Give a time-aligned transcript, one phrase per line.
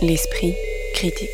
[0.00, 0.54] L'esprit
[0.94, 1.28] critique.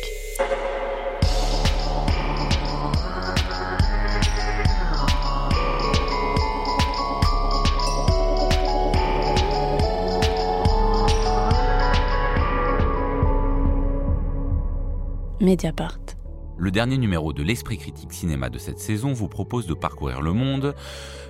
[15.39, 15.99] Mediapart.
[16.57, 20.33] Le dernier numéro de l'Esprit critique cinéma de cette saison vous propose de parcourir le
[20.33, 20.73] monde,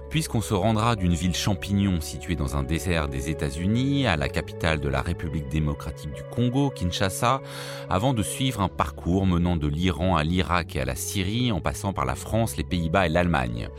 [0.10, 4.80] puisqu'on se rendra d'une ville champignon située dans un désert des États-Unis à la capitale
[4.80, 7.42] de la République démocratique du Congo, Kinshasa,
[7.90, 11.62] avant de suivre un parcours menant de l'Iran à l'Irak et à la Syrie en
[11.62, 13.70] passant par la France, les Pays-Bas et l'Allemagne.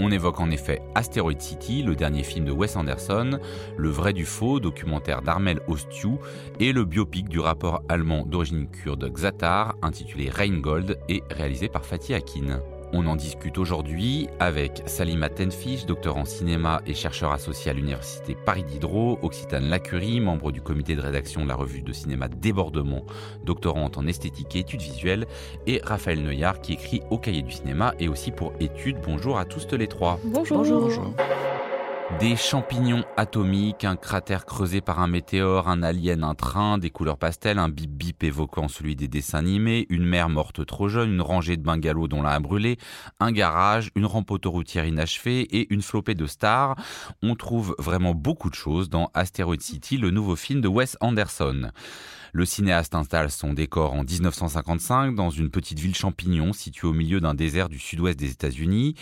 [0.00, 3.38] On évoque en effet Asteroid City, le dernier film de Wes Anderson,
[3.76, 6.18] Le vrai du faux, documentaire d'Armel Ostiou,
[6.58, 12.14] et le biopic du rappeur allemand d'origine kurde Xatar, intitulé Rheingold et réalisé par Fatih
[12.14, 12.60] Akin.
[12.94, 18.34] On en discute aujourd'hui avec Salima Tenfish, docteur en cinéma et chercheur associé à l'université
[18.34, 23.06] Paris Diderot, Occitane Lacurie, membre du comité de rédaction de la revue de cinéma Débordement,
[23.44, 25.26] doctorante en esthétique et études visuelles,
[25.66, 28.98] et Raphaël Neuillard qui écrit au cahier du cinéma et aussi pour études.
[29.02, 30.20] Bonjour à tous les trois.
[30.24, 30.58] Bonjour.
[30.58, 31.14] Bonjour.
[32.20, 37.18] Des champignons atomiques, un cratère creusé par un météore, un alien, un train, des couleurs
[37.18, 41.20] pastel, un bip bip évoquant celui des dessins animés, une mère morte trop jeune, une
[41.20, 42.78] rangée de bungalows dont l'a a brûlé,
[43.18, 46.76] un garage, une rampe autoroutière inachevée et une flopée de stars.
[47.22, 51.70] On trouve vraiment beaucoup de choses dans Asteroid City, le nouveau film de Wes Anderson.
[52.34, 57.20] Le cinéaste installe son décor en 1955 dans une petite ville champignon située au milieu
[57.20, 58.94] d'un désert du sud-ouest des États-Unis.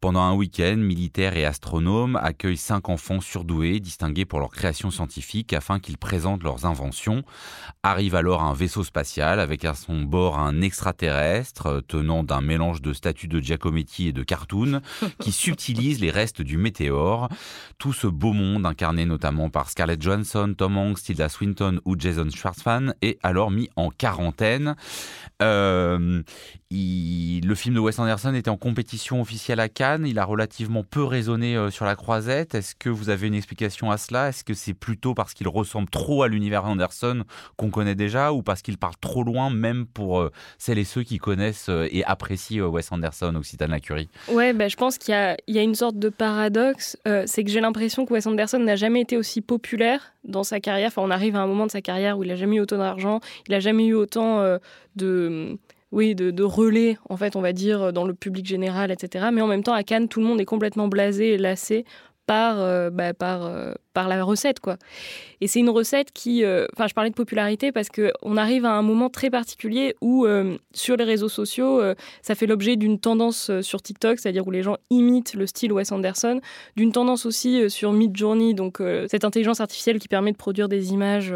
[0.00, 5.52] Pendant un week-end, militaires et astronomes accueillent cinq enfants surdoués, distingués pour leur création scientifique
[5.52, 7.24] afin qu'ils présentent leurs inventions.
[7.82, 12.94] Arrive alors un vaisseau spatial avec à son bord un extraterrestre tenant d'un mélange de
[12.94, 14.80] statues de Giacometti et de cartoon
[15.20, 17.28] qui subtilise les restes du météore.
[17.76, 22.30] Tout ce beau monde incarné notamment par Scarlett Johansson, Tom Hanks, Tilda Swinton ou Jason
[22.30, 24.76] Schwartzman est alors mis en quarantaine.
[25.40, 26.22] Euh,
[26.70, 30.04] le film de Wes Anderson était en compétition officielle à Cannes.
[30.06, 32.54] Il a relativement peu résonné euh, sur la croisette.
[32.54, 34.28] Est-ce que vous avez une explication à cela?
[34.28, 37.22] Est-ce que c'est plutôt parce qu'il ressemble trop à l'univers Anderson
[37.56, 41.04] qu'on connaît déjà ou parce qu'il part trop loin, même pour euh, celles et ceux
[41.04, 44.08] qui connaissent et apprécient Wes Anderson, Occitane Curie?
[44.30, 46.96] Ouais, bah, je pense qu'il y, a une sorte de paradoxe.
[47.26, 50.88] c'est que j'ai l'impression que Wes Anderson n'a jamais été aussi populaire dans sa carrière.
[50.88, 52.78] Enfin, on arrive à un moment de sa carrière où il n'a jamais eu autant
[52.78, 54.58] d'argent, il n'a jamais eu autant
[54.96, 55.27] de
[55.90, 59.28] oui, de, relais, en fait, on va dire, dans le public général, etc.
[59.32, 61.84] Mais en même temps, à Cannes, tout le monde est complètement blasé et lassé
[62.26, 64.76] par, euh, bah, euh, par la recette, quoi.
[65.40, 66.44] Et c'est une recette qui...
[66.44, 70.26] Enfin, je parlais de popularité parce qu'on arrive à un moment très particulier où,
[70.74, 71.80] sur les réseaux sociaux,
[72.20, 75.90] ça fait l'objet d'une tendance sur TikTok, c'est-à-dire où les gens imitent le style Wes
[75.90, 76.40] Anderson,
[76.76, 81.32] d'une tendance aussi sur Midjourney, donc cette intelligence artificielle qui permet de produire des images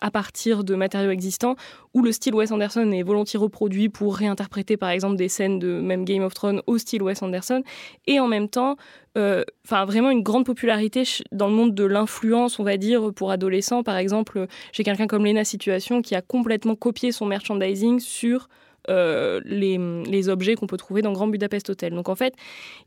[0.00, 1.56] à partir de matériaux existants,
[1.94, 5.80] où le style Wes Anderson est volontiers reproduit pour réinterpréter par exemple des scènes de
[5.80, 7.62] même Game of Thrones au style Wes Anderson,
[8.06, 8.76] et en même temps,
[9.16, 13.30] euh, enfin vraiment une grande popularité dans le monde de l'influence, on va dire, pour
[13.30, 13.82] adolescents.
[13.82, 18.48] Par exemple, j'ai quelqu'un comme Lena Situation qui a complètement copié son merchandising sur
[18.88, 21.94] euh, les, objets qu'on peut trouver dans Grand Budapest Hotel.
[21.94, 22.34] Donc en fait,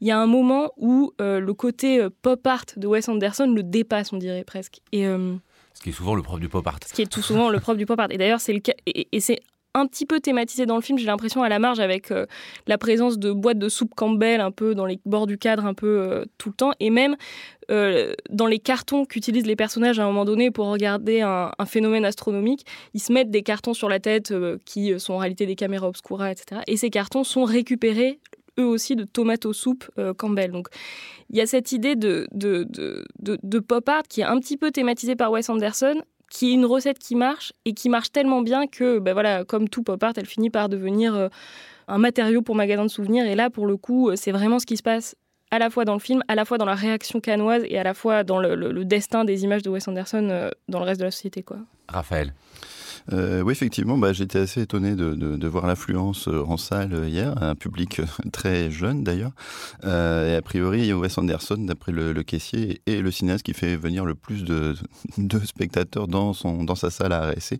[0.01, 3.63] il y a un moment où euh, le côté pop art de Wes Anderson le
[3.63, 4.81] dépasse, on dirait presque.
[4.91, 5.05] Et
[5.73, 6.79] ce qui est souvent le propre du pop art.
[6.85, 8.11] Ce qui est tout souvent le propre du pop art.
[8.11, 8.73] Et d'ailleurs, c'est le cas.
[8.85, 9.39] Et, c'est
[9.75, 12.25] un petit peu thématisé dans le film, j'ai l'impression, à la marge, avec euh,
[12.67, 15.75] la présence de boîtes de soupe Campbell un peu dans les bords du cadre, un
[15.75, 17.15] peu euh, tout le temps, et même
[17.69, 21.65] euh, dans les cartons qu'utilisent les personnages à un moment donné pour regarder un, un
[21.65, 22.65] phénomène astronomique,
[22.95, 24.33] ils se mettent des cartons sur la tête
[24.65, 26.61] qui sont en réalité des caméras obscura, etc.
[26.65, 28.19] Et ces cartons sont récupérés
[28.59, 30.51] eux aussi de tomato soupe euh, Campbell.
[30.51, 30.67] Donc
[31.29, 32.27] il y a cette idée de,
[33.59, 36.99] pop art qui est un petit peu thématisée par Wes Anderson, qui est une recette
[36.99, 40.25] qui marche et qui marche tellement bien que, ben voilà, comme tout pop art, elle
[40.25, 41.29] finit par devenir euh,
[41.87, 43.25] un matériau pour magasin de souvenirs.
[43.25, 45.15] Et là, pour le coup, euh, c'est vraiment ce qui se passe
[45.51, 47.83] à la fois dans le film, à la fois dans la réaction canoise et à
[47.83, 51.11] la fois dans le, destin des images de Wes Anderson dans le reste de la
[51.11, 51.41] société.
[51.41, 51.57] Quoi.
[51.87, 52.33] Raphaël
[53.13, 57.41] euh, oui, effectivement, bah, j'étais assez étonné de, voir l'affluence euh, en salle euh, hier,
[57.41, 58.01] un public
[58.31, 59.31] très jeune d'ailleurs.
[59.83, 64.15] Et a priori, Wes Anderson, d'après le, caissier, est le cinéaste qui fait venir le
[64.15, 64.75] plus de,
[65.45, 67.59] spectateurs dans, sa salle à RSC.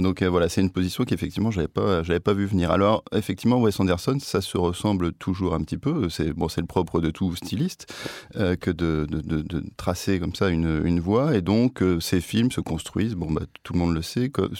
[0.00, 2.70] Donc voilà, c'est une position qu'effectivement, pas, j'avais pas vu venir.
[2.70, 6.08] Alors, effectivement, Wes Anderson, ça se ressemble toujours un petit peu.
[6.08, 7.92] C'est le propre de tout styliste
[8.34, 9.06] que de,
[9.76, 11.36] tracer comme ça une, une voie.
[11.36, 14.42] Et donc, ces films se construisent, bon, bah, tout le monde le sait, que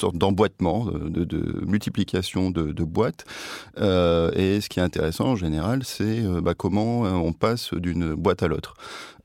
[0.00, 3.24] sorte d'emboîtement, de, multiplication de, boîtes.
[3.76, 8.48] et ce qui est intéressant en général, c'est bah, comment on passe d'une boîte à
[8.48, 8.74] l'autre.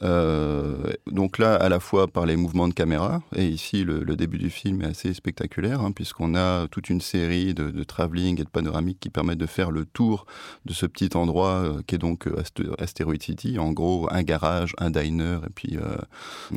[0.03, 4.37] Euh, donc là, à la fois par les mouvements de caméra, et ici le, début
[4.37, 8.43] du film est assez spectaculaire, hein, puisqu'on a toute une série de, de travelling et
[8.43, 10.25] de panoramiques qui permettent de faire le tour
[10.65, 12.43] de ce petit endroit euh, qui est donc euh,
[12.77, 15.77] Asteroid City, en gros un garage, un diner et puis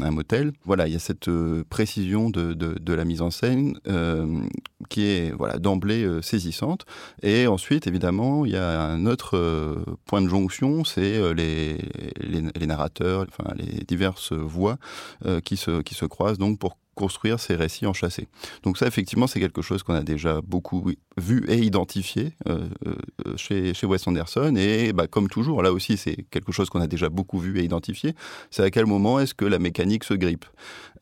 [0.01, 0.53] un motel.
[0.65, 1.31] Voilà, il y a cette
[1.69, 3.79] précision de, de, la mise en scène
[4.89, 6.85] qui est voilà d'emblée saisissante.
[7.23, 11.79] Et ensuite, évidemment, il y a un autre point de jonction, c'est les,
[12.21, 14.79] les, narrateurs, enfin les diverses voix
[15.27, 18.29] euh, qui, se, qui se croisent donc pour construire ces récits enchâssés.
[18.63, 23.37] Donc ça, effectivement, c'est quelque chose qu'on a déjà beaucoup vu et identifié euh, euh,
[23.37, 24.55] chez, chez Wes Anderson.
[24.57, 27.65] Et bah, comme toujours, là aussi, c'est quelque chose qu'on a déjà beaucoup vu et
[27.65, 28.15] identifié.
[28.51, 30.45] C'est à quel moment est-ce que la mécanique se grippe?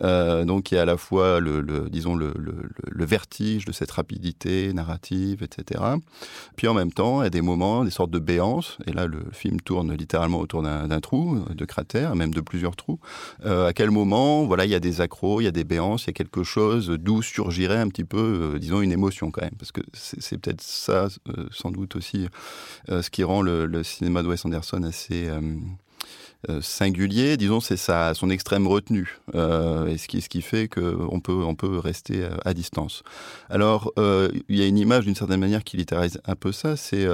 [0.02, 3.90] Euh, Donc il y a à la fois, le, disons, le, le, vertige de cette
[3.90, 5.80] rapidité narrative, etc.
[6.56, 8.78] Puis en même temps, il y a des moments, des sortes de béances.
[8.86, 13.00] Et là, le film tourne littéralement autour d'un trou, de cratère, même de plusieurs trous.
[13.44, 16.06] à quel moment, voilà, il y a des accros, il y a des béances il
[16.06, 19.54] y a quelque chose d'où surgirait un petit peu, euh, disons, une émotion quand même.
[19.58, 22.28] Parce que c'est peut-être ça, euh, sans doute aussi,
[22.90, 25.28] euh, ce qui rend le, cinéma de Wes Anderson assez
[26.60, 31.54] singulier, disons, c'est son extrême retenue, et ce qui, ce qui fait qu'on peut, on
[31.54, 33.02] peut rester à, distance.
[33.48, 37.06] Alors, il y a une image d'une certaine manière qui littérise un peu ça, c'est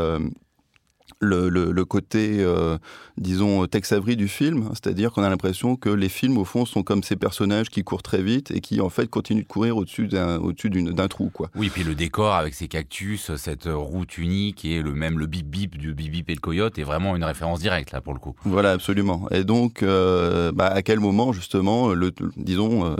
[1.20, 2.78] le, le, côté, euh,
[3.16, 6.82] disons, Tex Avery du film, c'est-à-dire qu'on a l'impression que les films, au fond, sont
[6.82, 10.06] comme ces personnages qui courent très vite et qui, en fait, continuent de courir au-dessus
[10.06, 11.50] d'un d'un trou, quoi.
[11.56, 15.46] Oui, puis le décor avec ces cactus, cette route unique et le même le bip
[15.46, 18.18] bip du bip bip et le coyote est vraiment une référence directe là pour le
[18.18, 18.34] coup.
[18.44, 19.28] Voilà, absolument.
[19.30, 22.96] Et donc, euh, bah, à quel moment justement, le, disons, euh,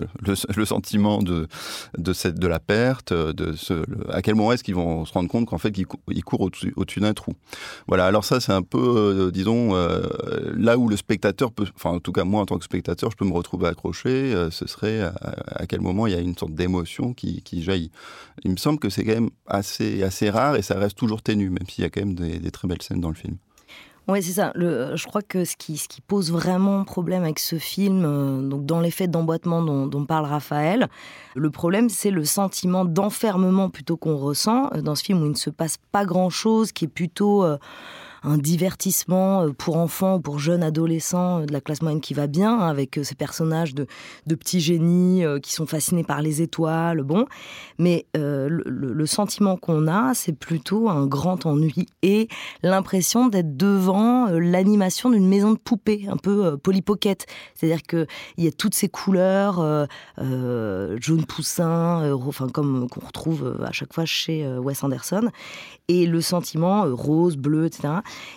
[0.56, 1.48] le, sentiment de
[1.96, 5.28] de cette de la perte, de ce, à quel moment est-ce qu'ils vont se rendre
[5.28, 7.34] compte qu'en fait ils, courent au-dessus au-dessus d'un trou?
[7.86, 10.00] Voilà alors ça, c'est un peu, euh, disons, euh,
[10.56, 13.16] là où le spectateur peut, enfin en tout cas moi en tant que spectateur, je
[13.16, 16.54] peux me retrouver accroché, euh, ce serait à, quel moment il y a une sorte
[16.54, 17.92] d'émotion qui, jaillit.
[18.44, 21.50] Il me semble que c'est quand même assez, assez rare et ça reste toujours ténu,
[21.50, 23.36] même s'il y a quand même des très belles scènes dans le film.
[24.08, 24.52] Oui, c'est ça.
[24.56, 29.06] Je crois que ce qui, pose vraiment problème avec ce film, euh, donc dans l'effet
[29.06, 30.88] d'emboîtement dont, dont, parle Raphaël,
[31.34, 35.32] le problème, c'est le sentiment d'enfermement plutôt qu'on ressent euh, dans ce film où il
[35.32, 37.44] ne se passe pas grand-chose, qui est plutôt...
[37.44, 37.58] Euh,
[38.22, 42.14] un divertissement euh, pour enfants ou pour jeunes adolescents euh, de la classe moyenne qui
[42.14, 43.86] va bien, hein, avec euh, ces personnages de,
[44.26, 47.26] petits génies qui sont fascinés par les étoiles, bon.
[47.78, 52.28] Mais le, sentiment qu'on a, c'est plutôt un grand ennui et
[52.62, 57.26] l'impression d'être devant l'animation d'une maison de poupée, un peu polypocket.
[57.54, 58.06] C'est-à-dire qu'il
[58.36, 59.88] y a toutes ces couleurs,
[60.18, 65.30] jaune poussin, enfin comme qu'on retrouve à chaque fois chez Wes Anderson,
[65.88, 67.88] et le sentiment rose, bleu, etc.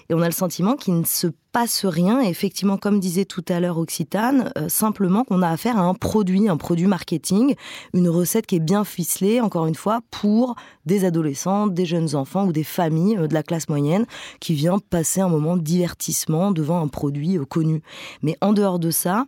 [0.09, 2.21] Et on a le sentiment qu'il ne se passe rien.
[2.21, 5.93] Et effectivement, comme disait tout à l'heure Occitane, euh, simplement qu'on a affaire à un
[5.93, 7.55] produit, un produit marketing,
[7.93, 12.45] une recette qui est bien ficelée, encore une fois, pour des adolescents, des jeunes enfants
[12.45, 14.05] ou des familles euh, de la classe moyenne
[14.39, 17.81] qui vient passer un moment de divertissement devant un produit euh, connu.
[18.21, 19.25] Mais en dehors de ça,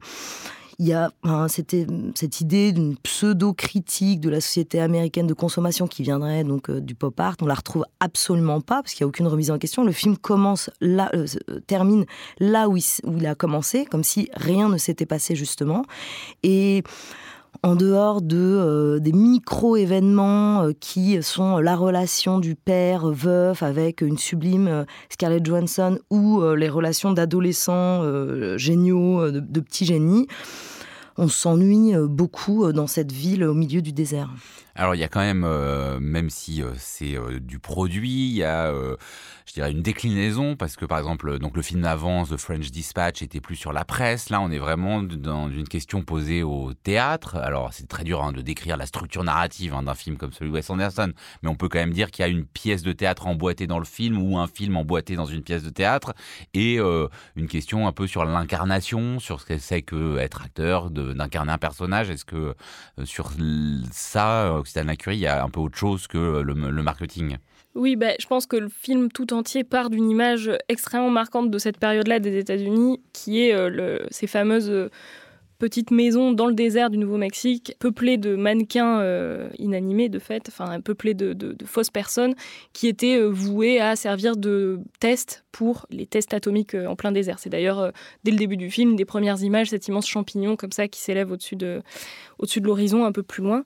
[0.83, 1.11] il y a
[1.47, 6.93] cette idée d'une pseudo-critique de la société américaine de consommation qui viendrait donc euh, du
[6.93, 7.35] pop art.
[7.41, 9.85] On la retrouve absolument pas parce qu'il n'y a aucune remise en question.
[9.85, 12.03] Le film commence là, euh, euh, termine
[12.37, 15.85] là où il, où il, a commencé, comme si rien ne s'était passé justement.
[16.43, 16.83] Et
[17.61, 24.85] en dehors de des micro-événements qui sont la relation du père veuf avec une sublime
[25.09, 28.01] Scarlett Johansson ou les relations d'adolescents
[28.57, 30.27] géniaux, de, petits génies,
[31.17, 34.29] on s'ennuie beaucoup dans cette ville au milieu du désert.
[34.75, 35.47] Alors il y a quand même,
[35.99, 38.73] même si c'est du produit, il y a
[39.45, 43.21] je dirais, une déclinaison, parce que par exemple, donc le film d'avance, The French Dispatch,
[43.21, 44.29] était plus sur la presse.
[44.29, 47.35] Là, on est vraiment dans une question posée au théâtre.
[47.37, 50.51] Alors, c'est très dur hein, de décrire la structure narrative hein, d'un film comme celui
[50.51, 52.93] de Wes Anderson, mais on peut quand même dire qu'il y a une pièce de
[52.93, 56.13] théâtre emboîtée dans le film ou un film emboîté dans une pièce de théâtre,
[56.53, 60.89] et euh, une question un peu sur l'incarnation, sur ce que c'est que être acteur,
[60.89, 62.09] d'incarner un personnage.
[62.09, 62.55] Est-ce que
[62.99, 63.31] euh, sur
[63.91, 67.37] ça, Occitane Lacurie, il y a un peu autre chose que le, le marketing?
[67.75, 71.57] Oui, bah, je pense que le film tout entier part d'une image extrêmement marquante de
[71.57, 74.89] cette période-là des États-Unis, qui est euh, ces fameuses euh,
[75.63, 80.81] petite maison dans le désert du Nouveau-Mexique, peuplée de mannequins euh, inanimés de fait, enfin
[80.81, 82.35] peuplée de, fausses personnes
[82.73, 87.39] qui étaient euh, vouées à servir de test pour les tests atomiques en plein désert.
[87.39, 87.93] C'est d'ailleurs
[88.25, 91.31] dès le début du film des premières images, cet immense champignon comme ça qui s'élève
[91.31, 91.81] au-dessus de,
[92.39, 93.63] au-dessus de l'horizon un peu plus loin.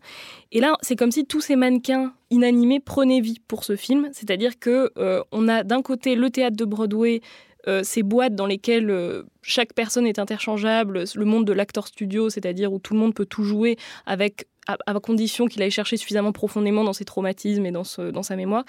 [0.52, 4.60] Et là, c'est comme si tous ces mannequins inanimés prenaient vie pour ce film, c'est-à-dire
[4.60, 4.92] que
[5.32, 7.22] on a d'un côté le théâtre de Broadway
[7.68, 12.30] euh, ces boîtes dans lesquelles euh, chaque personne est interchangeable, le monde de l'acteur studio,
[12.30, 16.34] c'est-à-dire où tout le monde peut tout jouer avec à, condition qu'il aille chercher suffisamment
[16.34, 18.66] profondément dans ses traumatismes et dans, dans sa mémoire.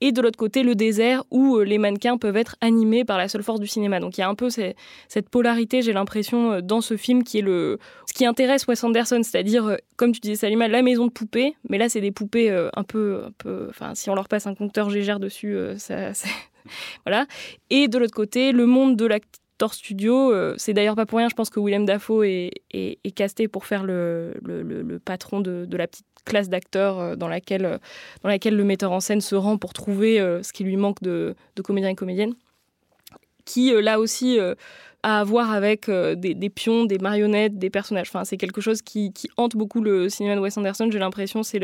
[0.00, 3.28] Et de l'autre côté, le désert où euh, les mannequins peuvent être animés par la
[3.28, 4.00] seule force du cinéma.
[4.00, 7.42] Donc il y a un peu cette polarité, j'ai l'impression, dans ce film qui est
[7.42, 11.54] le ce qui intéresse Wes Anderson, c'est-à-dire, comme tu disais Salima, la maison de poupées.
[11.68, 14.54] Mais là, c'est des poupées un peu, un peu, enfin, si on leur passe un
[14.54, 16.12] compteur Gégère dessus, ça,
[17.06, 17.26] voilà.
[17.70, 21.28] Et de l'autre côté, le monde de l'acteur studio, euh, c'est d'ailleurs pas pour rien,
[21.28, 26.48] je pense que William Dafoe est, casté pour faire le, patron de, la petite classe
[26.48, 27.78] d'acteurs euh, dans, laquelle,
[28.22, 31.02] dans laquelle le metteur en scène se rend pour trouver euh, ce qui lui manque
[31.02, 32.34] de, de comédiens et comédiennes.
[33.44, 34.38] Qui, là aussi,
[35.02, 38.08] à voir avec euh, des, pions, des marionnettes, des personnages.
[38.08, 40.88] Enfin, c'est quelque chose qui, hante beaucoup le cinéma de Wes Anderson.
[40.90, 41.60] J'ai l'impression c'est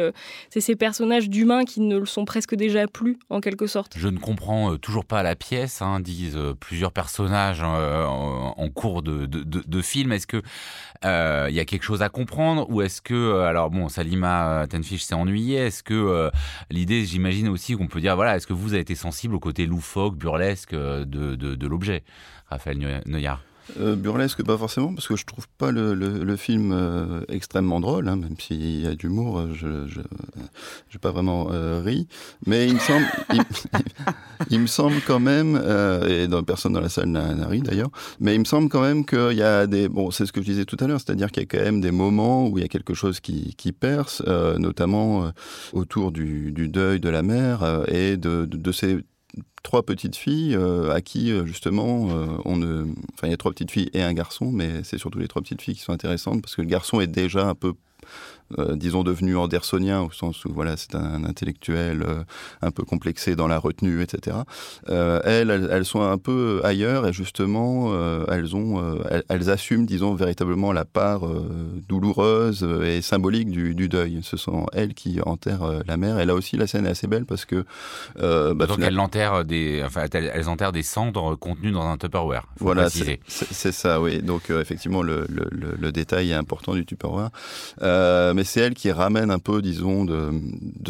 [0.51, 3.95] c'est ces personnages d'humains qui ne le sont presque déjà plus, en quelque sorte.
[3.97, 9.03] Je ne comprends euh, toujours pas la pièce, hein, disent euh, plusieurs personnages en, cours
[9.03, 10.13] de, de, film.
[10.13, 10.43] Est-ce que
[11.05, 15.15] il y a quelque chose à comprendre ou est-ce que, alors bon, Salima Tenfish s'est
[15.15, 15.59] ennuyée.
[15.59, 16.31] Est-ce que
[16.71, 19.67] l'idée, j'imagine aussi qu'on peut dire, voilà, est-ce que vous avez été sensible au côté
[19.67, 21.05] loufoque, burlesque de,
[21.35, 22.03] de l'objet?
[22.51, 23.43] Raphaël Neuillard
[23.79, 28.17] euh, burlesque, pas forcément, parce que je trouve pas le, film euh, extrêmement drôle, hein,
[28.17, 32.09] même s'il y a d'humour, je n'ai pas vraiment euh, ri.
[32.47, 33.07] Mais il me semble,
[34.51, 35.57] il, me semble quand même,
[36.09, 37.91] et personne dans la salle n'a ri d'ailleurs,
[38.21, 40.47] mais il me semble quand même qu'il y a des, bon, c'est ce que je
[40.47, 42.65] disais tout à l'heure, c'est-à-dire qu'il y a quand même des moments où il y
[42.65, 44.23] a quelque chose qui, perce,
[44.59, 45.31] notamment
[45.73, 48.99] autour du, deuil de la mère et de, de, de ces
[49.63, 53.37] trois petites filles euh, à qui euh, justement euh, on ne enfin il y a
[53.37, 55.93] trois petites filles et un garçon mais c'est surtout les trois petites filles qui sont
[55.93, 57.75] intéressantes parce que le garçon est déjà un peu
[58.59, 62.23] euh, disons, devenu andersonien, au sens où voilà, c'est un, intellectuel euh,
[62.63, 64.39] un peu complexé dans la retenue, etc.
[64.89, 67.93] Euh, elles, elles, sont un peu ailleurs et justement,
[68.29, 68.99] elles, ont,
[69.29, 71.23] elles, assument, disons, véritablement la part
[71.89, 74.21] douloureuse et symbolique du, deuil.
[74.23, 76.19] Ce sont elles qui enterrent la mère.
[76.19, 77.65] Et là aussi, la scène est assez belle parce que...
[78.19, 82.47] Bah, Donc elles, enterrent des, enfin, elles enterrent des cendres contenues dans un Tupperware.
[82.59, 84.23] Voilà, c'est ça, oui.
[84.23, 87.31] Donc effectivement, le, le, le, détail est important du Tupperware
[88.35, 90.33] mais c'est elle qui ramène un peu, disons, de,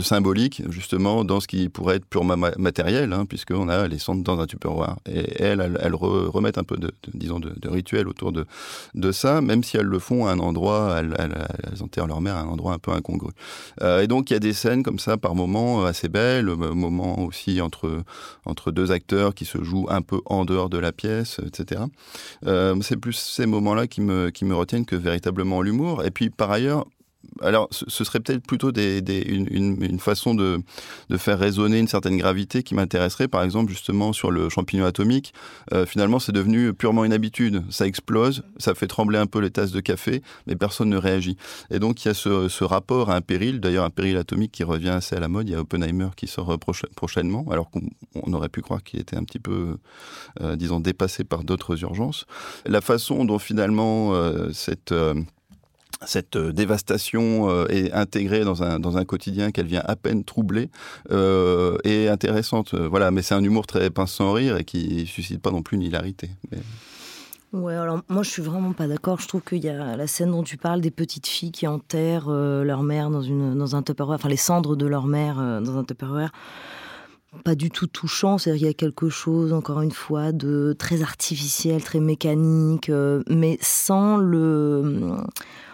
[0.03, 4.41] symbolique, justement, dans ce qui pourrait être purement matériel, hein, puisqu'on a les cendres dans
[4.41, 4.97] un tupperware.
[5.07, 8.47] Et elles, elles, remettent un peu de, disons, de, rituel autour de,
[8.95, 12.41] de ça, même si elles le font à un endroit, elles, enterrent leur mère à
[12.41, 13.33] un endroit un peu incongru.
[13.83, 17.21] Euh, et donc, il y a des scènes comme ça, par moments, assez belles, moments
[17.21, 18.03] aussi entre,
[18.45, 21.83] entre deux acteurs qui se jouent un peu en dehors de la pièce, etc.
[22.47, 26.05] Euh, c'est plus ces moments-là qui me, qui me retiennent que véritablement l'humour.
[26.05, 26.87] Et puis, par ailleurs,
[27.41, 30.61] alors, ce serait peut-être plutôt une, façon de,
[31.17, 33.29] faire résonner une certaine gravité qui m'intéresserait.
[33.29, 35.35] Par exemple, justement, sur le champignon atomique,
[35.73, 37.65] euh, finalement, c'est devenu purement une habitude.
[37.71, 41.37] Ça explose, ça fait trembler un peu les tasses de café, mais personne ne réagit.
[41.71, 44.65] Et donc, il y a ce, rapport à un péril, d'ailleurs un péril atomique qui
[44.65, 45.49] revient assez à la mode.
[45.49, 49.25] Il y a Oppenheimer qui sort prochainement, alors qu'on aurait pu croire qu'il était un
[49.25, 49.79] petit peu,
[50.41, 52.27] euh, disons, dépassé par d'autres urgences.
[52.67, 54.93] La façon dont finalement euh, cette
[56.07, 60.25] cette euh, dévastation euh, est intégrée dans un, dans un quotidien qu'elle vient à peine
[60.25, 60.71] troubler
[61.11, 62.75] euh, est intéressante.
[62.75, 65.77] Voilà, mais c'est un humour très pince sans rire et qui suscite pas non plus
[65.77, 66.31] une hilarité.
[67.53, 69.21] Ouais, alors moi je suis vraiment pas d'accord.
[69.21, 72.31] Je trouve qu'il y a la scène dont tu parles des petites filles qui enterrent
[72.31, 75.85] leur mère dans, une, dans un Tupperware, enfin les cendres de leur mère dans un
[75.85, 76.31] Tupperware.
[77.45, 81.83] Pas du tout touchant, c'est-à-dire y a quelque chose, encore une fois, de très artificiel,
[81.83, 82.91] très mécanique,
[83.29, 85.15] mais sans le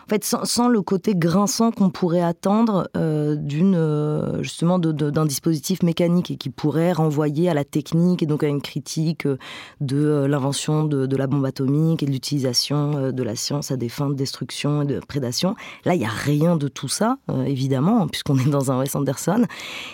[0.04, 5.82] en fait, sans, le côté grinçant qu'on pourrait attendre euh, d'une euh, justement d'un dispositif
[5.82, 9.38] mécanique et qui pourrait renvoyer à la technique et donc à une critique euh,
[9.80, 14.10] de l'invention de, la bombe atomique et de l'utilisation de la science à des fins
[14.10, 15.54] de destruction et de prédation.
[15.84, 19.44] Là, il n'y a rien de tout ça, évidemment, puisqu'on est dans un Wes Anderson.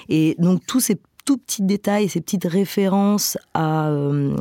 [0.09, 4.35] Et donc tous ces tout petits détails, ces petites références à, euh,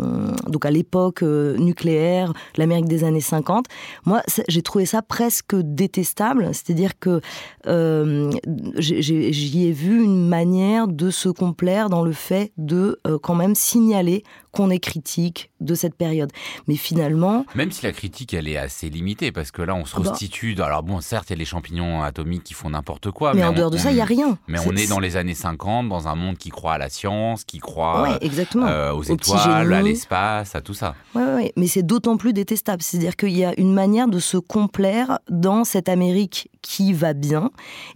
[0.47, 3.65] donc à l'époque euh, nucléaire, l'Amérique des années 50,
[4.05, 6.49] moi, j'ai trouvé ça presque détestable.
[6.53, 7.21] C'est-à-dire que
[7.67, 8.31] euh,
[8.77, 14.23] j'y ai vu une manière de se complaire dans le fait de quand même signaler
[14.51, 16.31] qu'on est critique de cette période.
[16.67, 17.45] Mais finalement...
[17.55, 20.09] Même si la critique, elle est assez limitée, parce que là, on se ah bah.
[20.11, 20.55] restitue...
[20.61, 23.33] Alors bon, certes, il y a les champignons atomiques qui font n'importe quoi.
[23.33, 24.37] Mais, en dehors de ça, il n'y a rien.
[24.47, 27.43] Mais on est dans les années 50, dans un monde qui croit à la science,
[27.43, 28.67] qui croit exactement.
[28.67, 30.95] Euh, aux étoiles, à l'espace, à tout ça.
[31.15, 32.81] Oui, ouais, mais c'est d'autant plus détestable.
[32.81, 37.51] C'est-à-dire qu'il y a une manière de se complaire dans cette Amérique qui va bien.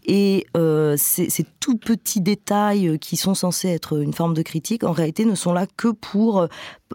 [0.06, 1.28] Et euh, ces,
[1.60, 5.54] tout petits détails qui sont censés être une forme de critique, en réalité, ne sont
[5.54, 6.48] là que pour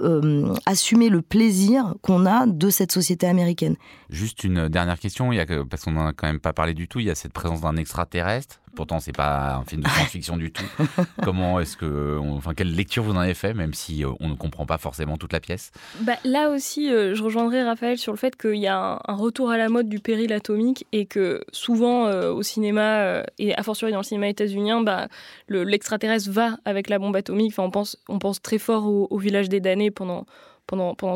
[0.03, 3.77] euh, assumer le plaisir qu'on a de cette société américaine.
[4.11, 6.75] Juste une dernière question, il y a, parce qu'on n'en a quand même pas parlé
[6.75, 9.89] du tout, il y a cette présence d'un extraterrestre Pourtant, c'est pas un film de
[9.89, 10.65] science-fiction du tout.
[11.25, 14.35] Comment est-ce que, enfin, quelle lecture vous en avez fait, même si euh, on ne
[14.35, 15.73] comprend pas forcément toute la pièce?
[16.03, 19.51] Bah, Là aussi, euh, je rejoindrai Raphaël sur le fait qu'il y a un, retour
[19.51, 23.93] à la mode du péril atomique et que souvent euh, au cinéma et a fortiori
[23.93, 25.09] dans le cinéma états-unien, bah,
[25.49, 27.53] l'extraterrestre va avec la bombe atomique.
[27.53, 30.27] Enfin, on pense, on pense très fort au, village des damnés pendant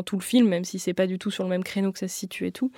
[0.03, 2.07] tout le film, même si c'est pas du tout sur le même créneau que ça
[2.07, 2.71] se situe et tout.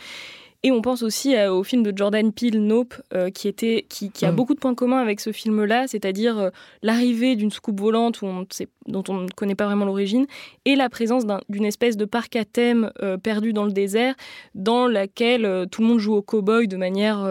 [0.66, 4.10] Et on pense aussi euh, au film de Jordan Peele, Nope, euh, qui, était, qui,
[4.26, 4.36] a mm.
[4.36, 6.50] beaucoup de points communs avec ce film-là, c'est-à-dire euh,
[6.82, 8.48] l'arrivée d'une soucoupe volante où on
[8.88, 10.26] dont on ne connaît pas vraiment l'origine,
[10.66, 12.92] et la présence d'une espèce de parc à thème
[13.24, 14.14] perdu dans le désert,
[14.54, 17.28] dans laquelle tout le monde joue au cow-boy de manière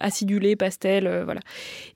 [0.00, 1.40] acidulée, pastel, voilà.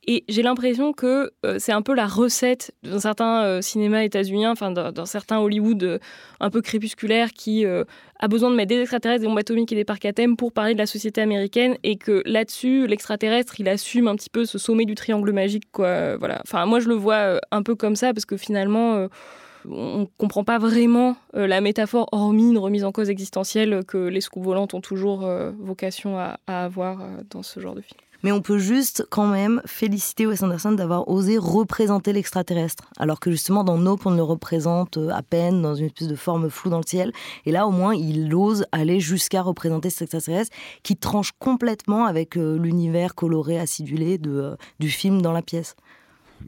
[0.07, 5.07] Et j'ai l'impression que c'est un peu la recette d'un certain cinéma états-unien, enfin d'un
[5.07, 5.99] certain Hollywood
[6.39, 7.67] un peu crépusculaire qui
[8.23, 10.75] a besoin de mettre des extraterrestres, des bombes atomiques et des parcs à pour parler
[10.75, 14.85] de la société américaine et que là-dessus, l'extraterrestre, il assume un petit peu ce sommet
[14.85, 16.17] du triangle magique, quoi.
[16.19, 16.41] Voilà.
[16.45, 19.09] Enfin, moi, je le vois euh, un peu comme ça parce que finalement, euh,
[19.69, 24.21] on comprend pas vraiment euh, la métaphore, hormis une remise en cause existentielle que les
[24.21, 28.41] scouts volantes ont toujours vocation à, à avoir dans ce genre de film mais on
[28.41, 32.85] peut juste quand même féliciter Wes Anderson d'avoir osé représenter l'extraterrestre.
[32.99, 36.15] Alors que justement dans Nope, on le représente euh, à peine dans une espèce de
[36.15, 37.13] forme floue dans le ciel.
[37.47, 42.37] Et là, au moins, il ose aller jusqu'à représenter cet extraterrestre qui tranche complètement avec
[42.37, 45.77] euh, l'univers coloré, acidulé de, euh, du film dans la pièce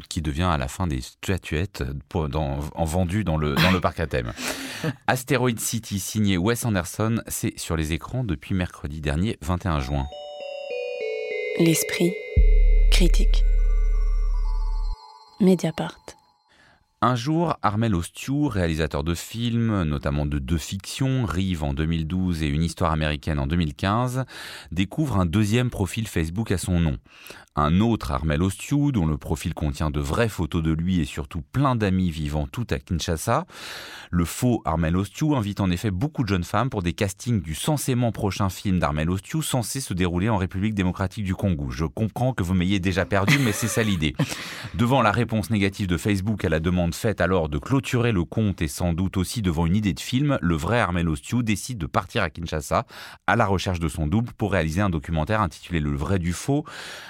[0.09, 4.09] qui devient à la fin des statuettes en vendues dans le, dans le parc à
[4.09, 4.33] thème.
[5.07, 10.07] Asteroid City, signé Wes Anderson, c'est sur les écrans depuis mercredi dernier, 21 juin.
[11.61, 12.12] L'esprit
[12.90, 13.44] critique.
[15.38, 16.00] Mediapart.
[17.00, 22.49] Un jour, Armel Ostiou, réalisateur de films, notamment de deux fictions, Rive en 2012 et
[22.49, 24.25] Une histoire américaine en 2015,
[24.73, 26.99] découvre un deuxième profil Facebook à son nom.
[27.56, 31.40] Un autre Armel Ostiou, dont le profil contient de vraies photos de lui et surtout
[31.40, 33.47] plein d'amis vivant tout à Kinshasa.
[34.10, 37.54] Le faux Armel Ostiou invite en effet beaucoup de jeunes femmes pour des castings du
[37.54, 41.71] censément prochain film d'Armel Ostiou censé se dérouler en République démocratique du Congo.
[41.71, 44.17] Je comprends que vous m'ayez déjà perdu, mais c'est ça l'idée.
[44.75, 48.62] Devant la réponse négative de Facebook à la demande faite alors de clôturer le compte
[48.62, 51.86] et sans doute aussi devant une idée de film, le vrai Armel Ostiou décide de
[51.86, 52.84] partir à Kinshasa
[53.28, 56.64] à la recherche de son double pour réaliser un documentaire intitulé Le vrai du faux.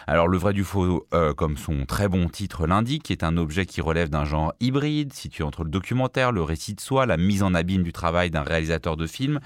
[0.06, 3.66] Alors le vrai du faux, euh, comme son très bon titre l'indique, est un objet
[3.66, 7.44] qui relève d'un genre hybride, situé entre le documentaire, le récit de soi, la mise
[7.44, 9.38] en abîme du travail d'un réalisateur de film.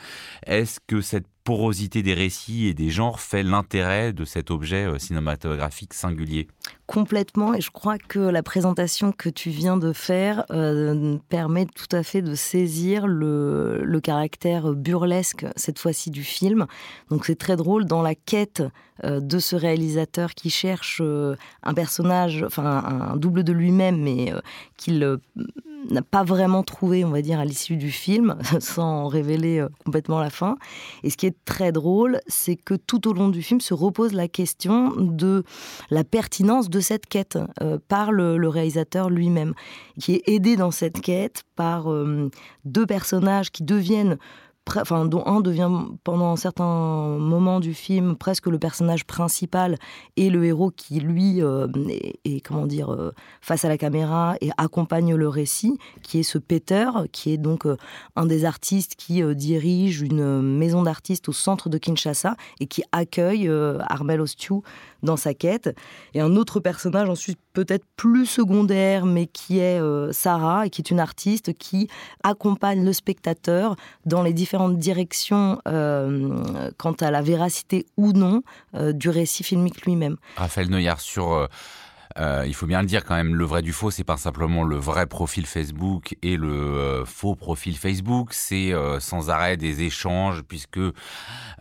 [0.46, 4.98] Est-ce que cette porosité des récits et des genres fait l'intérêt de cet objet euh,
[4.98, 6.46] cinématographique singulier
[6.86, 11.96] Complètement, et je crois que la présentation que tu viens de faire euh, permet tout
[11.96, 16.66] à fait de saisir le, caractère burlesque, cette fois-ci, du film.
[17.08, 18.62] Donc c'est très drôle, dans la quête
[19.04, 24.34] euh, de ce réalisateur qui cherche un personnage, enfin un, double de lui-même, mais
[24.76, 25.18] qu'il
[25.90, 30.30] n'a pas vraiment trouvé, on va dire, à l'issue du film, sans révéler complètement la
[30.30, 30.56] fin.
[31.02, 34.12] Et ce qui est très drôle, c'est que tout au long du film se repose
[34.12, 35.44] la question de
[35.90, 39.54] la pertinence de cette quête euh, par le, réalisateur lui-même,
[40.00, 42.30] qui est aidé dans cette quête par euh,
[42.64, 44.18] deux personnages qui deviennent
[45.06, 45.70] dont un devient
[46.04, 49.76] pendant certains moments du film presque le personnage principal
[50.16, 51.66] et le héros qui lui euh,
[52.24, 56.38] est, comment dire euh, face à la caméra et accompagne le récit, qui est ce
[56.38, 57.76] Peter, qui est donc euh,
[58.16, 63.50] un des artistes qui dirige une maison d'artistes au centre de Kinshasa et qui accueille
[63.88, 64.62] Armel Ostiou
[65.02, 65.74] dans sa quête.
[66.14, 69.80] Et un autre personnage ensuite peut-être plus secondaire, mais qui est
[70.12, 71.88] Sarah, et qui est une artiste qui
[72.22, 73.74] accompagne le spectateur
[74.06, 78.42] dans les différents direction euh, quant à la véracité ou non
[78.74, 80.16] euh, du récit filmique lui-même.
[80.36, 81.48] Raphaël Neuillard, sur
[82.18, 84.64] euh, il faut bien le dire quand même, le vrai du faux, c'est pas simplement
[84.64, 89.82] le vrai profil Facebook et le euh, faux profil Facebook, c'est euh, sans arrêt des
[89.82, 90.80] échanges, puisque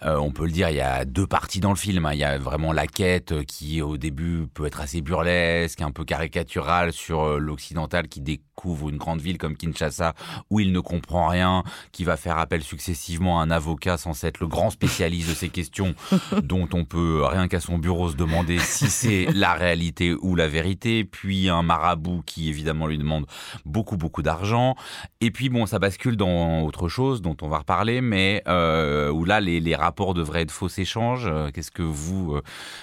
[0.01, 2.05] on peut le dire, il y a deux parties dans le film.
[2.05, 2.13] Hein.
[2.13, 6.05] Il y a vraiment la quête qui au début peut être assez burlesque, un peu
[6.05, 10.13] caricaturale sur l'occidental qui découvre une grande ville comme Kinshasa
[10.49, 14.39] où il ne comprend rien, qui va faire appel successivement à un avocat censé être
[14.39, 15.95] le grand spécialiste de ces questions,
[16.43, 20.47] dont on peut rien qu'à son bureau se demander si c'est la réalité ou la
[20.47, 23.25] vérité, puis un marabout qui évidemment lui demande
[23.65, 24.75] beaucoup beaucoup d'argent,
[25.21, 29.25] et puis bon ça bascule dans autre chose dont on va reparler, mais euh, où
[29.25, 31.27] là les, rapports devraient être faux échanges.
[31.27, 32.41] Euh, qu'est-ce que vous euh,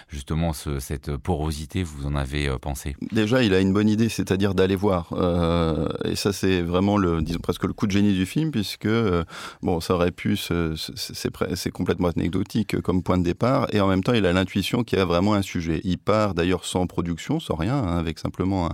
[0.08, 2.94] justement cette porosité vous en avez pensé?
[3.10, 5.08] Déjà il a une bonne idée, c'est-à-dire d'aller voir,
[6.04, 8.88] et ça c'est vraiment le presque le coup de génie du film puisque
[9.62, 14.14] bon ça aurait pu c'est complètement anecdotique comme point de départ et en même temps
[14.14, 15.80] il a l'intuition qu'il y a vraiment un sujet.
[15.84, 18.70] Il part d'ailleurs sans production, sans rien, hein, avec simplement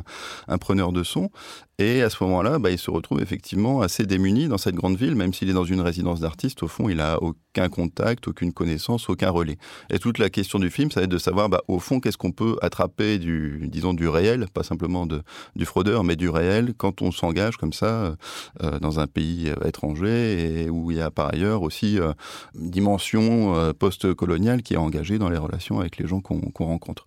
[0.48, 1.30] un, preneur de son.
[1.80, 5.14] Et à ce moment-là, bah, il se retrouve effectivement assez démuni dans cette grande ville,
[5.14, 6.62] même s'il est dans une résidence d'artiste.
[6.62, 9.56] Au fond, il a aucun contact, aucune connaissance, aucun relais.
[9.88, 12.18] Et toute la question du film, ça va être de savoir, bah, au fond, qu'est-ce
[12.18, 15.22] qu'on peut attraper du, disons, du réel, pas simplement de,
[15.56, 18.14] du fraudeur, mais du réel, quand on s'engage comme ça
[18.62, 22.12] euh, dans un pays euh, étranger et où il y a par ailleurs aussi euh,
[22.58, 27.06] une dimension post-coloniale qui est engagée dans les relations avec les gens qu'on rencontre.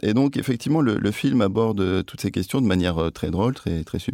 [0.00, 3.84] Et donc, effectivement, le, le, film aborde toutes ces questions de manière très drôle, très,
[3.84, 4.13] très subtile.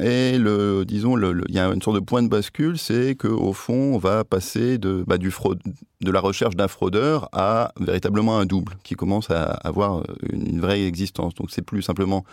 [0.00, 3.94] Et le, disons, il y a une sorte de point de bascule, c'est qu'au fond,
[3.94, 5.60] on va passer de, bah, du fraude,
[6.00, 10.84] de la recherche d'un fraudeur à véritablement un double qui commence à avoir une vraie
[10.84, 11.34] existence.
[11.34, 12.24] Donc c'est plus simplement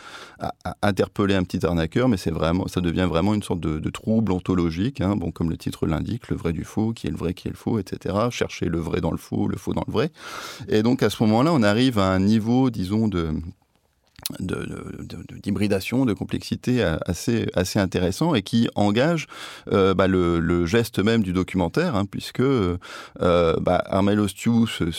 [0.81, 4.99] interpeller un petit arnaqueur, mais c'est vraiment, ça devient vraiment une sorte de, trouble ontologique,
[4.99, 5.15] hein.
[5.15, 7.51] bon comme le titre l'indique, le vrai du faux, qui est le vrai, qui est
[7.51, 8.15] le faux, etc.
[8.29, 10.12] Chercher le vrai dans le faux, le faux dans le vrai.
[10.67, 13.29] Et donc à ce moment-là, on arrive à un niveau, disons, de
[14.39, 19.27] d'hybridation, de, de, complexité assez, assez intéressant et qui engage
[19.71, 22.77] euh, bah, le, geste même du documentaire, hein, puisque euh,
[23.19, 24.91] bah, Armel Ostiou se,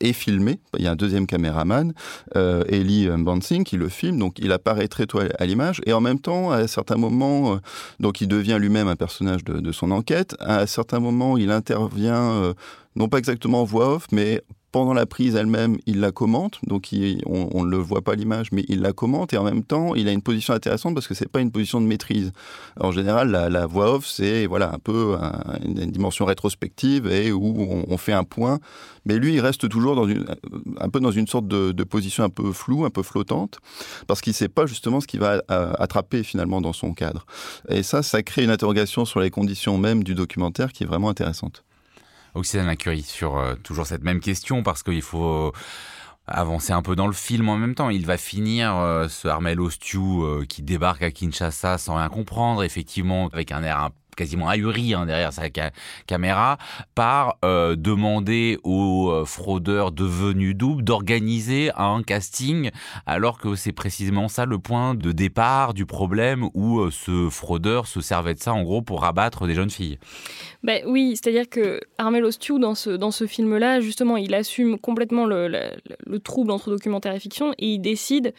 [0.00, 0.60] est filmé.
[0.76, 1.92] Il y a un deuxième caméraman,
[2.36, 4.18] euh, Eli Bansing, qui le filme.
[4.18, 5.80] Donc, il apparaît très tôt à l'image.
[5.86, 7.56] Et en même temps, à certains moments, euh,
[8.00, 10.36] donc il devient lui-même un personnage de, de, son enquête.
[10.40, 12.54] À certains moments, il intervient,
[12.98, 16.90] non pas exactement en voix off, mais pendant la prise elle-même, il la commente, donc
[17.26, 20.08] on ne le voit pas l'image, mais il la commente, et en même temps, il
[20.08, 22.32] a une position intéressante parce que c'est pas une position de maîtrise.
[22.78, 25.16] En général, la, voix off, c'est voilà un peu
[25.64, 28.58] une, dimension rétrospective et où on, fait un point,
[29.06, 30.26] mais lui, il reste toujours dans une,
[30.78, 33.58] un peu dans une sorte de, position un peu floue, un peu flottante,
[34.06, 37.24] parce qu'il sait pas justement ce qu'il va attraper finalement dans son cadre.
[37.70, 41.08] Et ça, ça crée une interrogation sur les conditions même du documentaire qui est vraiment
[41.08, 41.64] intéressante.
[42.34, 45.52] Oxydane Curie sur euh, toujours cette même question parce qu'il faut
[46.28, 47.90] avancer un peu dans le film en même temps.
[47.90, 52.62] Il va finir euh, ce Armel Ostiou euh, qui débarque à Kinshasa sans rien comprendre,
[52.62, 55.44] effectivement avec un air un quasiment ahuri hein, derrière sa
[56.06, 56.58] caméra,
[56.96, 62.70] par euh, demander aux euh, fraudeurs devenus doubles d'organiser un casting,
[63.06, 67.86] alors que c'est précisément ça le point de départ du problème où euh, ce fraudeur
[67.86, 69.98] se servait de ça en gros pour rabattre des jeunes filles.
[70.64, 75.26] Ben oui, c'est-à-dire que Armel Stew dans ce, dans ce film-là, justement, il assume complètement
[75.26, 78.34] le trouble entre documentaire et fiction et il décide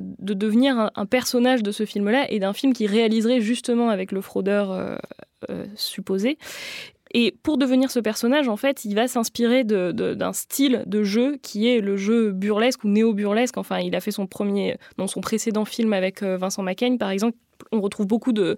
[0.00, 4.20] de devenir un, personnage de ce film-là et d'un film qui réaliserait justement avec le
[4.20, 4.96] fraudeur euh,
[5.50, 6.38] euh, supposé.
[7.16, 11.68] Et pour devenir ce personnage, en fait, il va s'inspirer d'un style de jeu qui
[11.68, 13.56] est le jeu burlesque ou néo-burlesque.
[13.56, 17.10] Enfin, il a fait son premier, dans son précédent film avec euh, Vincent Macaigne, par
[17.10, 17.38] exemple.
[17.70, 18.56] On retrouve beaucoup de,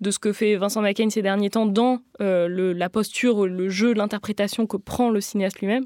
[0.00, 4.66] de ce que fait Vincent Macaigne ces derniers temps dans la posture, le jeu, l'interprétation
[4.66, 5.84] que prend le cinéaste lui-même.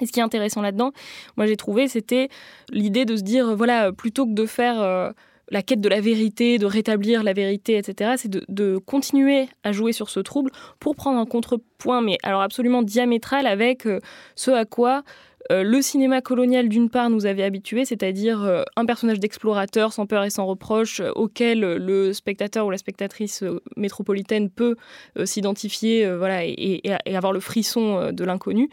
[0.00, 0.92] Et ce qui est intéressant là-dedans,
[1.36, 2.28] moi j'ai trouvé, c'était
[2.70, 5.10] l'idée de se dire, voilà, plutôt que de faire euh,
[5.50, 9.92] la quête de la vérité, de rétablir la vérité, etc., c'est de, continuer à jouer
[9.92, 14.00] sur ce trouble pour prendre un contrepoint, mais alors absolument diamétral avec euh,
[14.34, 15.02] ce à quoi
[15.52, 20.24] euh, le cinéma colonial, d'une part, nous avait habitués, c'est-à-dire un personnage d'explorateur sans peur
[20.24, 23.44] et sans reproche, auquel le spectateur ou la spectatrice
[23.76, 24.74] métropolitaine peut
[25.24, 28.70] s'identifier voilà, et, avoir le frisson de l'inconnu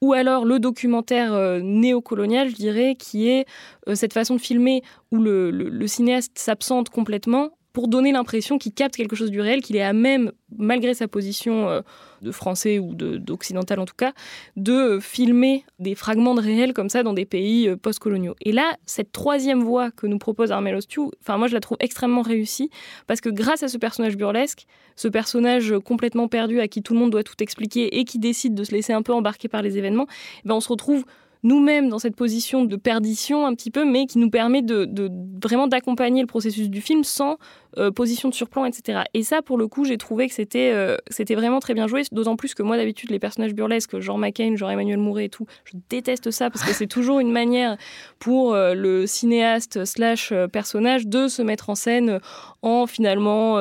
[0.00, 3.46] ou alors le documentaire euh, néocolonial, je dirais, qui est
[3.88, 8.96] euh, cette façon de filmer où le cinéaste s'absente complètement pour donner l'impression qu'il capte
[8.96, 11.80] quelque chose du réel, qu'il est à même, malgré sa position euh,
[12.22, 14.14] de français ou d'occidental en tout cas,
[14.56, 18.34] de filmer des fragments de réel comme ça dans des pays euh, postcoloniaux.
[18.40, 21.76] Et là, cette troisième voie que nous propose Armel Ostiou, enfin moi je la trouve
[21.78, 22.68] extrêmement réussie
[23.06, 26.98] parce que grâce à ce personnage burlesque, ce personnage complètement perdu à qui tout le
[26.98, 29.78] monde doit tout expliquer et qui décide de se laisser un peu embarquer par les
[29.78, 30.08] événements,
[30.44, 31.04] eh ben on se retrouve
[31.42, 35.10] nous-mêmes dans cette position de perdition un petit peu, mais qui nous permet de,
[35.42, 37.38] vraiment d'accompagner le processus du film sans
[37.76, 39.02] euh, position de surplomb, etc.
[39.14, 42.02] Et ça, pour le coup, j'ai trouvé que c'était euh, c'était vraiment très bien joué,
[42.12, 45.46] d'autant plus que moi, d'habitude, les personnages burlesques, genre McCain, genre Emmanuel Mouret et tout,
[45.64, 47.76] je déteste ça parce que c'est toujours une manière
[48.18, 52.20] pour euh, le cinéaste slash personnage de se mettre en scène
[52.62, 53.58] en finalement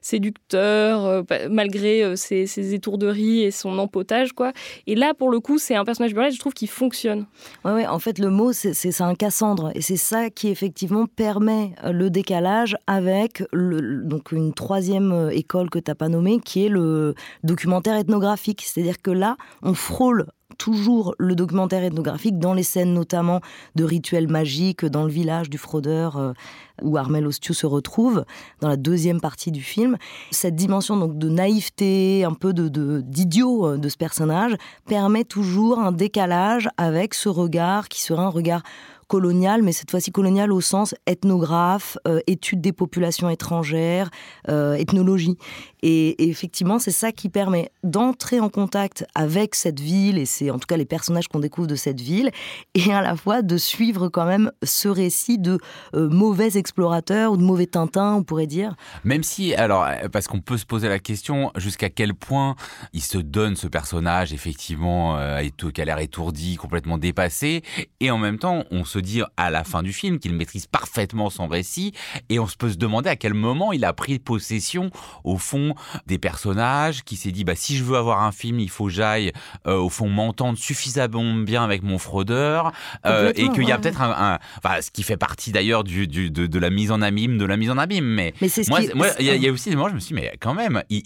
[0.00, 4.52] séducteur, malgré ses, ses, étourderies et son empotage, quoi.
[4.86, 7.19] Et là, pour le coup, c'est un personnage burlesque, je trouve, qui fonctionne.
[7.64, 9.70] Ouais, ouais, en fait, le mot, c'est un Cassandre.
[9.74, 15.78] Et c'est ça qui, effectivement, permet le décalage avec donc une troisième euh, école que
[15.78, 18.62] tu n'as pas nommée, qui est le documentaire ethnographique.
[18.62, 20.26] C'est-à-dire que là, on frôle
[20.58, 23.40] toujours le documentaire ethnographique dans les scènes notamment
[23.74, 26.32] de rituels magiques dans le village du fraudeur euh,
[26.82, 28.24] où Armel Ostiou se retrouve
[28.60, 29.96] dans la deuxième partie du film.
[30.30, 35.78] Cette dimension donc de naïveté, un peu de d'idiot euh, de ce personnage permet toujours
[35.78, 38.62] un décalage avec ce regard qui sera un regard
[39.10, 44.08] colonial, mais cette fois-ci colonial au sens ethnographe, euh, étude des populations étrangères,
[44.48, 45.36] euh, ethnologie.
[45.82, 50.60] Et, effectivement, c'est ça qui permet d'entrer en contact avec cette ville, et c'est en
[50.60, 52.30] tout cas les personnages qu'on découvre de cette ville,
[52.74, 55.58] et à la fois de suivre quand même ce récit de
[55.96, 58.76] euh, mauvais explorateurs ou de mauvais Tintin, on pourrait dire.
[59.02, 62.54] Même si, alors, parce qu'on peut se poser la question jusqu'à quel point
[62.92, 65.18] il se donne ce personnage, effectivement,
[65.56, 67.62] qui a l'air étourdi, complètement dépassé,
[67.98, 71.30] et en même temps, on se dire à la fin du film qu'il maîtrise parfaitement
[71.30, 71.92] son récit
[72.28, 74.90] et on se peut se demander à quel moment il a pris possession
[75.24, 75.74] au fond
[76.06, 78.90] des personnages, qui s'est dit bah si je veux avoir un film, il faut que
[78.90, 79.32] j'aille
[79.66, 82.72] euh, au fond m'entendre suffisamment bien avec mon fraudeur
[83.06, 86.30] euh, et qu'il y a peut-être un, enfin, ce qui fait partie d'ailleurs du, du
[86.30, 88.04] de, la mise en abîme, de la mise en abîme.
[88.04, 88.34] Mais,
[88.68, 88.80] moi,
[89.18, 91.02] il y, a aussi des moments, je me suis dit, mais quand même, il,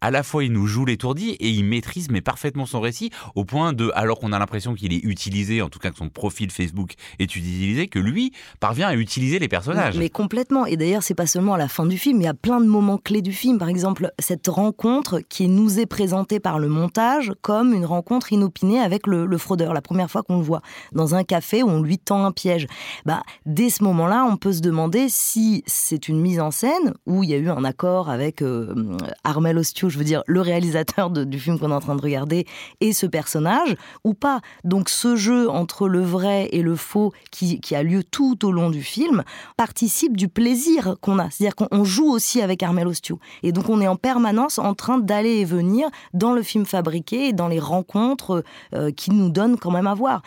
[0.00, 3.44] à la fois il nous joue l'étourdi et il maîtrise mais parfaitement son récit au
[3.44, 6.50] point de, alors qu'on a l'impression qu'il est utilisé, en tout cas que son profil
[6.50, 9.96] Facebook est utiliser que lui parvient à utiliser les personnages.
[9.96, 10.66] Mais complètement.
[10.66, 12.66] Et d'ailleurs, c'est pas seulement à la fin du film, il y a plein de
[12.66, 13.58] moments clés du film.
[13.58, 18.80] Par exemple, cette rencontre qui nous est présentée par le montage comme une rencontre inopinée
[18.80, 19.74] avec le, fraudeur.
[19.74, 20.62] La première fois qu'on le voit
[20.92, 22.66] dans un café où on lui tend un piège.
[23.06, 27.22] Bah, dès ce moment-là, on peut se demander si c'est une mise en scène où
[27.24, 31.10] il y a eu un accord avec euh, Armel Ostio, je veux dire le réalisateur
[31.10, 32.46] du film qu'on est en train de regarder,
[32.80, 34.40] et ce personnage, ou pas.
[34.64, 38.70] Donc ce jeu entre le vrai et le faux qui, a lieu tout au long
[38.70, 39.22] du film,
[39.56, 41.30] participe du plaisir qu'on a.
[41.30, 43.18] C'est-à-dire qu'on joue aussi avec Armel Ostio.
[43.42, 47.28] Et donc on est en permanence en train d'aller et venir dans le film fabriqué
[47.28, 50.22] et dans les rencontres euh, qui nous donnent quand même à voir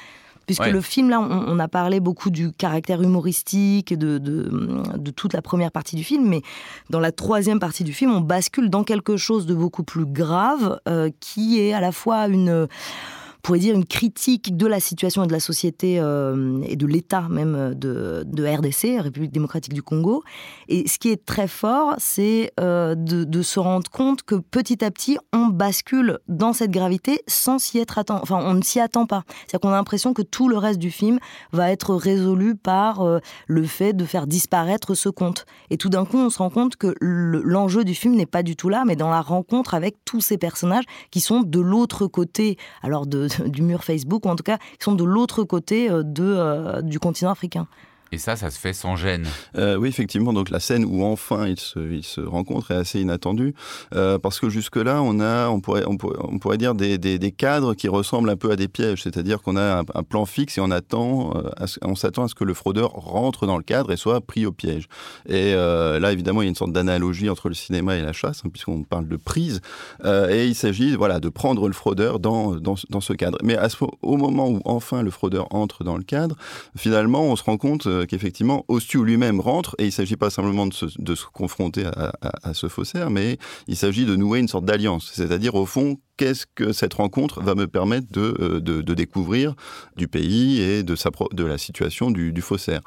[0.45, 5.41] puisque le film, là, on, a parlé beaucoup du caractère humoristique, de, de, toute la
[5.41, 6.41] première partie du film, mais
[6.89, 10.79] dans la troisième partie du film, on bascule dans quelque chose de beaucoup plus grave,
[10.88, 12.67] euh, qui est à la fois une
[13.43, 17.27] pourrait dire, une critique de la situation et de la société euh, et de l'État
[17.29, 20.23] même de, de, RDC, République démocratique du Congo.
[20.69, 24.91] Et ce qui est très fort, c'est euh, de, se rendre compte que petit à
[24.91, 28.21] petit, on bascule dans cette gravité sans s'y être attendu.
[28.23, 29.23] Enfin, on ne s'y attend pas.
[29.27, 31.19] C'est-à-dire qu'on a l'impression que tout le reste du film
[31.51, 35.45] va être résolu par euh, le fait de faire disparaître ce conte.
[35.69, 38.56] Et tout d'un coup, on se rend compte que l'enjeu du film n'est pas du
[38.56, 42.58] tout là, mais dans la rencontre avec tous ces personnages qui sont de l'autre côté,
[42.82, 46.03] alors de, du mur Facebook, ou en tout cas qui sont de l'autre côté euh,
[46.03, 47.67] de, euh, du continent africain.
[48.13, 49.26] Et ça, ça se fait sans gêne.
[49.58, 50.34] Euh, oui, effectivement.
[50.34, 53.56] Donc la scène où enfin ils se, ils rencontrent est assez inattendue
[53.95, 58.30] euh, parce que jusque là, on on pourrait, on pourrait, dire des, cadres qui ressemblent
[58.30, 59.02] un peu à des pièges.
[59.02, 62.43] C'est-à-dire qu'on a un, plan fixe et on attend, euh, on s'attend à ce que
[62.43, 64.88] le fraudeur rentre dans le cadre et soit pris au piège.
[65.28, 68.43] Et là, évidemment, il y a une sorte d'analogie entre le cinéma et la chasse,
[68.45, 69.62] hein, puisqu'on parle de prise.
[70.06, 73.39] Et il s'agit, voilà, de prendre le fraudeur dans, dans, ce cadre.
[73.41, 73.58] Mais
[74.04, 76.36] au moment où enfin le fraudeur entre dans le cadre,
[76.76, 80.67] finalement, on se rend compte qu'effectivement, Ostu lui-même rentre, et il ne s'agit pas simplement
[80.67, 83.37] de se, confronter à, ce faussaire, mais
[83.67, 85.11] il s'agit de nouer une sorte d'alliance.
[85.13, 89.55] C'est-à-dire, au fond, qu'est-ce que cette rencontre va me permettre de, euh, découvrir
[89.95, 92.81] du pays et de, la situation du, du faussaire.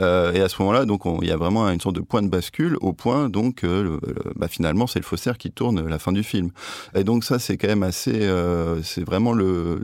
[0.00, 2.28] Euh, et à ce moment-là, donc, il y a vraiment une sorte de point de
[2.28, 3.98] bascule, au point, donc, euh,
[4.36, 6.50] bah, finalement, c'est le faussaire qui tourne la fin du film.
[6.94, 8.22] Et donc, ça, c'est quand même assez.
[8.22, 9.82] Euh, c'est vraiment le.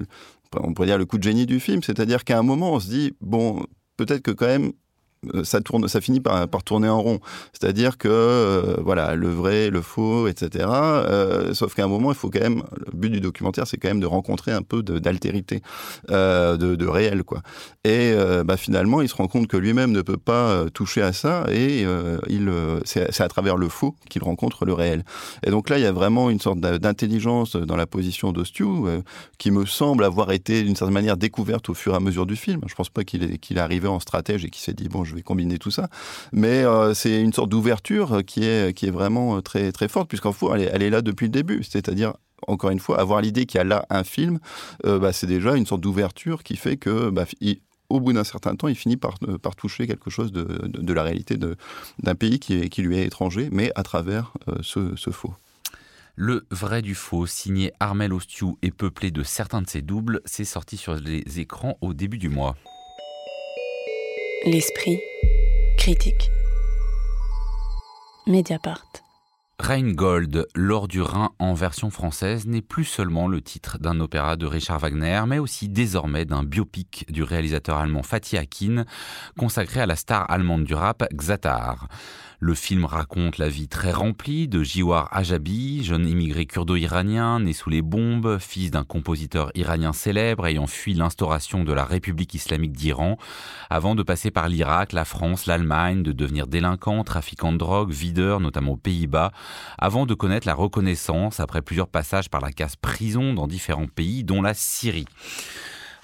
[0.56, 2.88] On pourrait dire le coup de génie du film, c'est-à-dire qu'à un moment, on se
[2.88, 3.64] dit, bon,
[3.96, 4.72] peut-être que quand même,
[5.44, 7.20] ça tourne, ça finit par, tourner en rond.
[7.52, 10.66] C'est-à-dire que voilà, le vrai, le faux, etc.
[11.52, 12.62] sauf qu'à un moment, il faut quand même.
[12.76, 15.62] Le but du documentaire, c'est quand même de rencontrer un peu d'altérité,
[16.08, 17.42] de, de, réel, quoi.
[17.84, 21.46] Et bah, finalement, il se rend compte que lui-même ne peut pas toucher à ça,
[21.50, 21.84] et
[22.28, 22.50] il,
[22.84, 25.04] c'est à travers le faux qu'il rencontre le réel.
[25.46, 28.64] Et donc là, il y a vraiment une sorte d'intelligence dans la position d'Ostu
[29.38, 32.36] qui me semble avoir été d'une certaine manière découverte au fur et à mesure du
[32.36, 32.60] film.
[32.66, 34.88] Je ne pense pas qu'il est, qu'il est arrivé en stratège et qu'il s'est dit
[34.88, 35.88] bon, je vais combiner tout ça,
[36.32, 40.32] mais euh, c'est une sorte d'ouverture qui est qui est vraiment très très forte puisqu'en
[40.32, 42.14] fait elle est, elle est là depuis le début, c'est-à-dire
[42.46, 44.38] encore une fois, avoir l'idée qu'il y a là un film,
[44.86, 47.26] euh, bah, c'est déjà une sorte d'ouverture qui fait que, bah,
[47.88, 51.02] au bout d'un certain temps, il finit par, euh, toucher quelque chose de, de, la
[51.02, 55.34] réalité d'un pays qui, est, qui, lui est étranger, mais à travers ce, faux.
[56.16, 60.44] Le vrai du faux, signé Armel Ostiou et peuplé de certains de ses doubles, c'est
[60.44, 62.56] sorti sur les écrans au début du mois.
[64.46, 65.00] L'esprit
[65.78, 66.28] critique.
[68.26, 68.84] Mediapart.
[69.58, 74.44] Rheingold, l'or du Rhin en version française, n'est plus seulement le titre d'un opéra de
[74.44, 78.84] Richard Wagner, mais aussi désormais d'un biopic du réalisateur allemand Fatih Akin,
[79.38, 81.88] consacré à la star allemande du rap Xatar.
[82.46, 87.70] Le film raconte la vie très remplie de Jiwar Ajabi, jeune immigré kurdo-iranien né sous
[87.70, 93.16] les bombes, fils d'un compositeur iranien célèbre ayant fui l'instauration de la République islamique d'Iran,
[93.70, 98.40] avant de passer par l'Irak, la France, l'Allemagne, de devenir délinquant, trafiquant de drogue, videur,
[98.40, 99.32] notamment aux Pays-Bas,
[99.78, 104.22] avant de connaître la reconnaissance après plusieurs passages par la case prison dans différents pays,
[104.22, 105.06] dont la Syrie.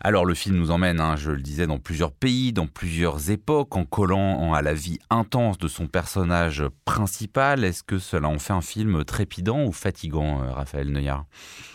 [0.02, 3.76] Alors le film nous emmène, hein, je le disais, dans plusieurs pays, dans plusieurs époques,
[3.76, 7.64] en collant à la vie intense de son personnage principal.
[7.64, 11.26] Est-ce que cela en fait un film trépidant ou fatigant, euh, Raphaël Neuillard?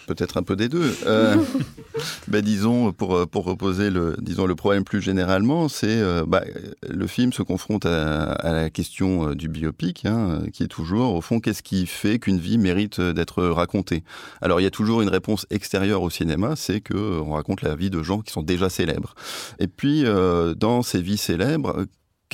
[0.08, 0.96] Peut-être un peu des deux.
[1.06, 1.36] Euh,
[2.28, 6.44] ben, disons, pour, pour reposer le, disons, le problème plus généralement, c'est euh, bah,
[6.88, 11.40] le film se confronte à, la question du biopic, hein, qui est toujours, au fond,
[11.40, 14.04] qu'est-ce qui fait qu'une vie mérite d'être racontée?
[14.42, 17.90] Alors il y a toujours une réponse extérieure au cinéma, c'est qu'on raconte la vie
[17.90, 19.16] de gens qui sont déjà célèbres.
[19.60, 21.86] Et puis, euh, dans ces vies célèbres,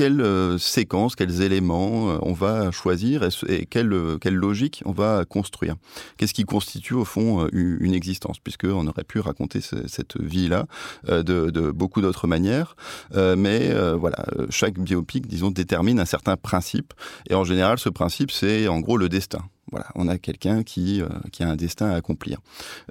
[0.01, 5.25] quelles euh, séquences, quels éléments euh, on va choisir et, quelle, quelle, logique on va
[5.25, 5.75] construire?
[6.17, 10.65] Qu'est-ce qui constitue au fond une existence, puisqu'on aurait pu raconter cette vie-là
[11.07, 12.75] de, de, beaucoup d'autres manières,
[13.13, 16.93] mais voilà, chaque biopic, disons, détermine un certain principe,
[17.29, 19.43] et en général, ce principe, c'est en gros le destin.
[19.69, 22.39] Voilà, on a quelqu'un qui, euh, qui a un destin à accomplir.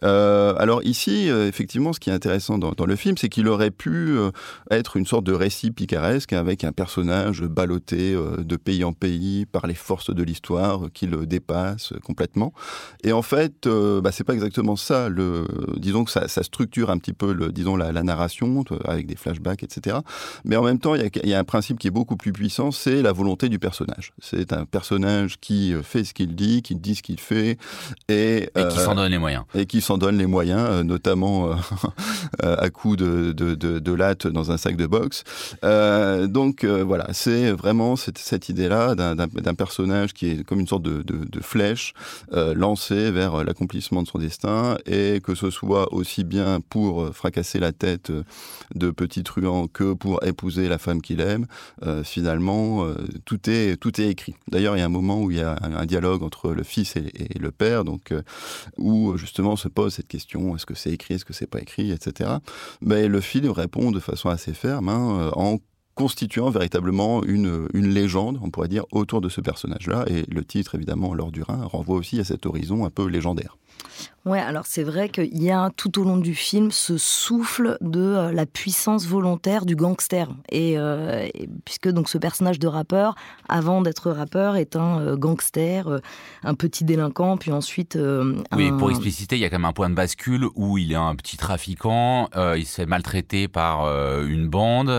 [0.02, 3.70] Euh, alors ici, euh, effectivement, ce qui est intéressant dans, le film, c'est qu'il aurait
[3.70, 4.16] pu
[4.70, 9.66] être une sorte de récit picaresque avec un personnage ballotté de pays en pays par
[9.66, 12.52] les forces de l'histoire qui le dépassent complètement.
[13.04, 15.09] Et en fait, bah, c'est pas exactement ça.
[15.76, 19.98] Disons que ça, structure un petit peu, disons la, narration avec des flashbacks, etc.
[20.44, 23.02] Mais en même temps, il y, a un principe qui est beaucoup plus puissant, c'est
[23.02, 24.12] la volonté du personnage.
[24.20, 27.58] C'est un personnage qui fait ce qu'il dit qui dit ce qu'il fait
[28.08, 29.44] et, qui s'en donne les moyens.
[29.54, 31.54] Et qui s'en donne les moyens, euh, notamment euh,
[32.42, 35.24] à coup de, de, de, latte dans un sac de boxe.
[35.64, 40.82] Euh, donc voilà, c'est vraiment cette, cette idée-là d'un personnage qui est comme une sorte
[40.82, 41.94] de, flèche
[42.32, 47.72] lancée vers l'accomplissement de son destin et que ce soit aussi bien pour fracasser la
[47.72, 48.12] tête
[48.74, 51.46] de petits truands que pour épouser la femme qu'il aime.
[52.04, 52.86] finalement,
[53.24, 54.34] tout est tout est écrit.
[54.48, 56.96] D'ailleurs, il y a un moment où il y a un dialogue entre le fils
[56.96, 58.22] et, le père, donc euh,
[58.76, 61.90] où justement se pose cette question est-ce que c'est écrit, est-ce que c'est pas écrit,
[61.92, 62.30] etc.
[62.80, 65.58] Mais le film répond de façon assez ferme hein, euh, en
[65.94, 70.04] constituant véritablement une, une légende, on pourrait dire, autour de ce personnage-là.
[70.08, 73.58] Et le titre, évidemment, L'or du Rhin, renvoie aussi à cet horizon un peu légendaire.
[74.26, 78.00] Ouais, alors c'est vrai qu'il y a tout au long du film ce souffle de
[78.00, 80.28] euh, la puissance volontaire du gangster.
[80.52, 83.14] Euh, et, puisque donc ce personnage de rappeur,
[83.48, 86.00] avant d'être rappeur, est un euh, gangster,
[86.44, 87.98] un petit délinquant, puis ensuite.
[88.54, 90.96] Oui, pour expliciter, il y a quand même un point de bascule où il est
[90.96, 93.87] un petit trafiquant, il se fait maltraiter par
[94.22, 94.90] une bande,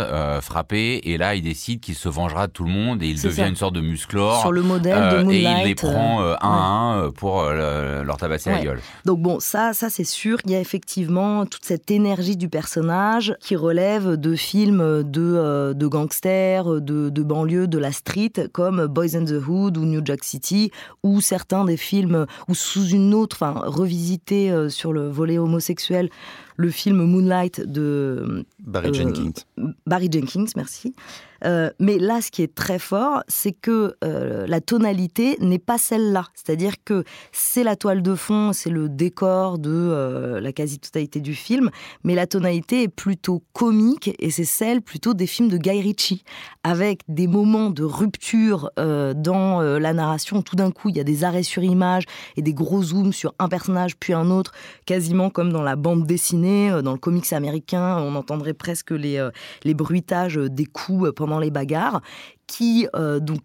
[0.42, 3.46] frappé, et là il décide qu'il se vengera de tout le monde et il devient
[3.48, 4.42] une sorte de musclore.
[4.42, 5.58] Sur le modèle de Moonlight.
[5.58, 8.82] Et il les prend un à un pour leur tabasser la gueule.
[9.11, 10.38] Donc bon, ça, ça c'est sûr.
[10.46, 15.74] Il y a effectivement toute cette énergie du personnage qui relève de films de, euh,
[15.74, 20.02] de gangsters, de, de banlieue, de la street, comme Boys in the Hood ou New
[20.04, 20.72] Jack City,
[21.04, 26.10] ou certains des films, ou sous une autre, enfin, revisité euh, sur le volet homosexuel,
[26.58, 29.44] le film Moonlight de Barry Jenkins.
[29.86, 30.94] Barry Jenkins, merci.
[31.46, 35.78] Euh, mais là, ce qui est très fort, c'est que euh, la tonalité n'est pas
[35.78, 36.26] celle-là.
[36.34, 41.34] C'est-à-dire que c'est la toile de fond, c'est le décor de euh, la quasi-totalité du
[41.34, 41.70] film,
[42.04, 46.24] mais la tonalité est plutôt comique et c'est celle plutôt des films de Guy Ritchie,
[46.64, 50.42] avec des moments de rupture dans la narration.
[50.42, 52.04] Tout d'un coup, il y a des arrêts sur image
[52.36, 54.52] et des gros zooms sur un personnage puis un autre,
[54.86, 57.98] quasiment comme dans la bande dessinée, dans le comics américain.
[58.00, 59.28] On entendrait presque les,
[59.64, 62.02] les bruitages des coups pendant les bagarres,
[62.52, 63.40] qui euh, donc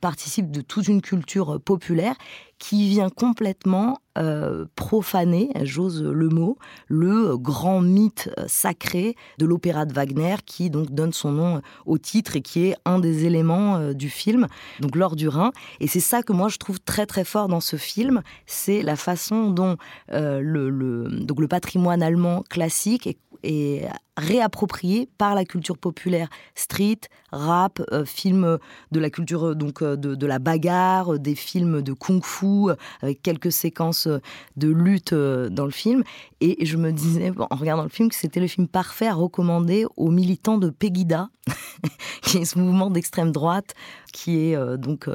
[0.00, 2.16] participe de toute une culture populaire
[2.58, 9.92] qui vient complètement euh, profaner, j'ose le mot, le grand mythe sacré de l'opéra de
[9.92, 13.92] Wagner qui donc donne son nom au titre et qui est un des éléments euh,
[13.92, 14.48] du film,
[14.80, 15.52] donc l'or du Rhin.
[15.78, 18.96] Et c'est ça que moi je trouve très très fort dans ce film, c'est la
[18.96, 19.76] façon dont
[20.10, 23.86] le, donc le patrimoine allemand classique est est
[24.18, 26.28] réapproprié par la culture populaire.
[26.54, 27.00] Street,
[27.32, 28.58] rap, euh, films
[28.92, 32.70] de la culture euh, donc euh, de, la bagarre, des films de kung-fu
[33.02, 34.08] avec quelques séquences
[34.56, 36.02] de lutte dans le film.
[36.40, 39.86] Et je me disais en regardant le film que c'était le film parfait à recommander
[39.96, 41.28] aux militants de Pegida,
[42.22, 43.74] qui est ce mouvement d'extrême droite
[44.12, 45.08] qui est donc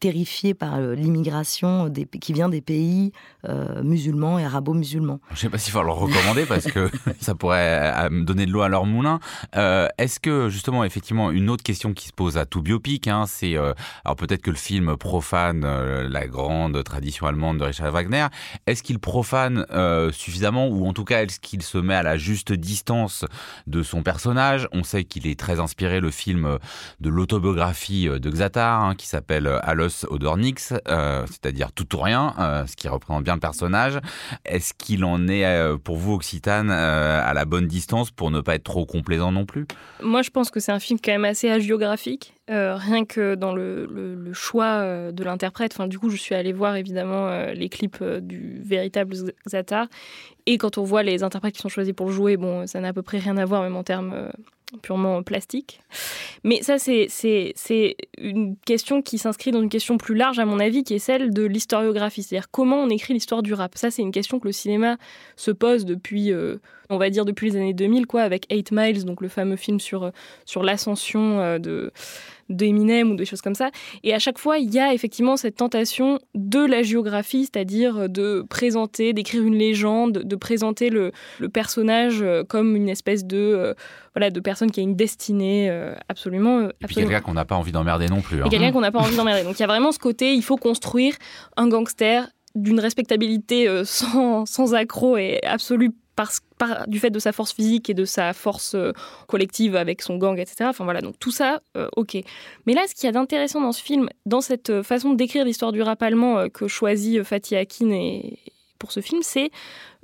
[0.00, 1.90] terrifié par l'immigration
[2.20, 3.12] qui vient des pays
[3.82, 5.20] musulmans et arabo-musulmans.
[5.30, 6.90] Je ne sais pas s'il faut le recommander parce que
[7.20, 9.20] ça pourrait me donner de l'eau à leur moulin.
[9.52, 13.56] Est-ce que justement, effectivement, une autre question qui se pose à tout biopic, hein, c'est
[13.56, 13.72] euh,
[14.04, 18.26] alors peut-être que le film profane euh, la grande tradition allemande de Richard Wagner.
[18.66, 22.16] Est-ce qu'il profane euh, suffisamment, ou en tout cas est-ce qu'il se met à la
[22.16, 23.24] juste distance
[23.66, 24.68] de son personnage?
[24.72, 26.58] On sait qu'il est très inspiré le film
[27.00, 32.88] de l'autobiographie de Xatar, hein, qui s'appelle Alos Odornix, c'est-à-dire tout ou rien, ce qui
[32.88, 33.98] représente bien le personnage.
[34.44, 38.64] Est-ce qu'il en est pour vous Occitane à la bonne distance pour ne pas être
[38.64, 39.66] trop complaisant non plus
[40.02, 43.54] Moi, je pense que c'est un film quand même assez hagiographique, euh, rien que dans
[43.54, 45.72] le, choix euh, de l'interprète.
[45.74, 49.14] Enfin, du coup, je suis allée voir évidemment euh, les clips du véritable
[49.48, 49.86] Zatar.
[50.46, 52.88] Et quand on voit les interprètes qui sont choisis pour le jouer, bon, ça n'a
[52.88, 54.30] à peu près rien à voir, même en termes
[54.82, 55.80] purement plastiques.
[56.42, 57.08] Mais ça, c'est
[58.18, 61.32] une question qui s'inscrit dans une question plus large, à mon avis, qui est celle
[61.32, 62.24] de l'historiographie.
[62.24, 63.76] C'est-à-dire comment on écrit l'histoire du rap.
[63.76, 64.96] Ça, c'est une question que le cinéma
[65.36, 66.32] se pose depuis
[66.92, 69.80] on va dire depuis les années 2000, quoi, avec Eight Miles, donc le fameux film
[69.80, 70.10] sur, euh,
[70.44, 71.90] sur l'ascension euh, de
[72.48, 73.70] d'Eminem ou des choses comme ça.
[74.02, 78.44] Et à chaque fois, il y a effectivement cette tentation de la géographie, c'est-à-dire de
[78.46, 81.12] présenter, d'écrire une légende, de présenter le,
[81.50, 83.74] personnage euh, comme une espèce de,
[84.14, 85.70] voilà, de personne qui a une destinée
[86.10, 86.64] absolument.
[86.64, 88.42] Et puis quelqu'un qu'on n'a pas envie d'emmerder non plus.
[88.42, 88.48] Hein.
[88.50, 89.44] quelqu'un qu'on n'a pas envie d'emmerder.
[89.44, 91.14] Donc il y a vraiment ce côté, il faut construire
[91.56, 96.30] un gangster d'une respectabilité sans, sans accroc et absolue par,
[96.86, 98.92] du fait de sa force physique et de sa force euh,
[99.28, 100.64] collective avec son gang, etc.
[100.68, 102.16] Enfin voilà, donc tout ça, euh, ok.
[102.66, 105.44] Mais là, ce qu'il y a d'intéressant dans ce film, dans cette euh, façon d'écrire
[105.44, 108.38] l'histoire du rap allemand que choisit Fatih Akin et,
[108.78, 109.50] pour ce film, c'est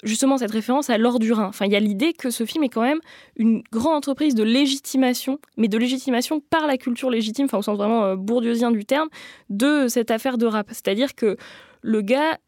[0.05, 1.47] justement cette référence à l'or du Rhin.
[1.47, 3.01] Enfin, il y a l'idée que ce film est quand même
[3.35, 7.77] une grande entreprise de légitimation, mais de légitimation par la culture légitime, enfin au sens
[7.77, 9.09] vraiment bourdieusien du terme,
[9.51, 10.69] de cette affaire de rap.
[10.69, 11.37] C'est-à-dire que
[11.83, 12.39] le gars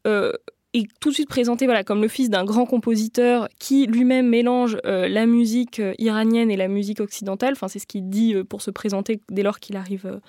[0.72, 4.78] est tout de suite présenté voilà, comme le fils d'un grand compositeur qui lui-même mélange
[4.86, 7.52] euh, la musique euh, iranienne et la musique occidentale.
[7.52, 10.20] Enfin, c'est ce qu'il dit euh, pour se présenter dès lors qu'il arrive,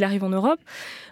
[0.00, 0.60] arrive en Europe.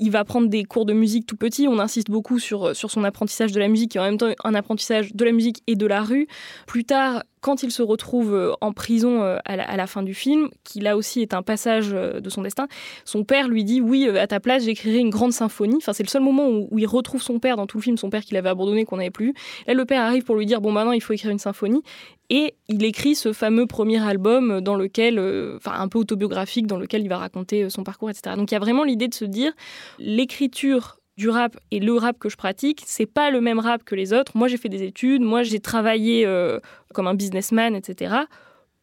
[0.01, 1.69] Il va prendre des cours de musique tout petit.
[1.69, 4.33] On insiste beaucoup sur, sur son apprentissage de la musique, qui est en même temps
[4.43, 6.27] un apprentissage de la musique et de la rue.
[6.67, 10.49] Plus tard, quand il se retrouve euh, en prison euh, à la, fin du film,
[10.65, 12.69] qui là aussi est un passage euh, de son destin,
[13.05, 15.79] son père lui dit oui, à ta place, j'écrirai une grande symphonie.
[15.81, 18.23] C'est le seul moment où, il retrouve son père dans tout le film, son père
[18.23, 19.35] qu'il avait abandonné, qu'on n'avait plus.
[19.67, 21.83] Là, le père arrive pour lui dire bon, maintenant, il faut écrire une symphonie.
[22.31, 25.19] Et il écrit ce fameux premier album dans lequel,
[25.57, 28.37] enfin, un peu autobiographique, dans lequel il va raconter son parcours, etc.
[28.37, 29.53] Donc, il y a vraiment l'idée de se dire
[29.99, 33.95] l'écriture du rap et le rap que je pratique, c'est pas le même rap que
[33.95, 34.33] les autres.
[34.37, 36.59] Moi, j'ai fait des études, moi, j'ai travaillé euh,
[36.95, 38.15] comme un businessman, etc.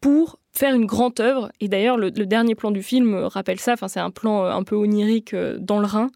[0.00, 1.50] pour faire une grande œuvre.
[1.60, 3.72] Et d'ailleurs, le, dernier plan du film rappelle ça.
[3.72, 6.08] Enfin, c'est un plan euh, un peu onirique euh, dans le Rhin,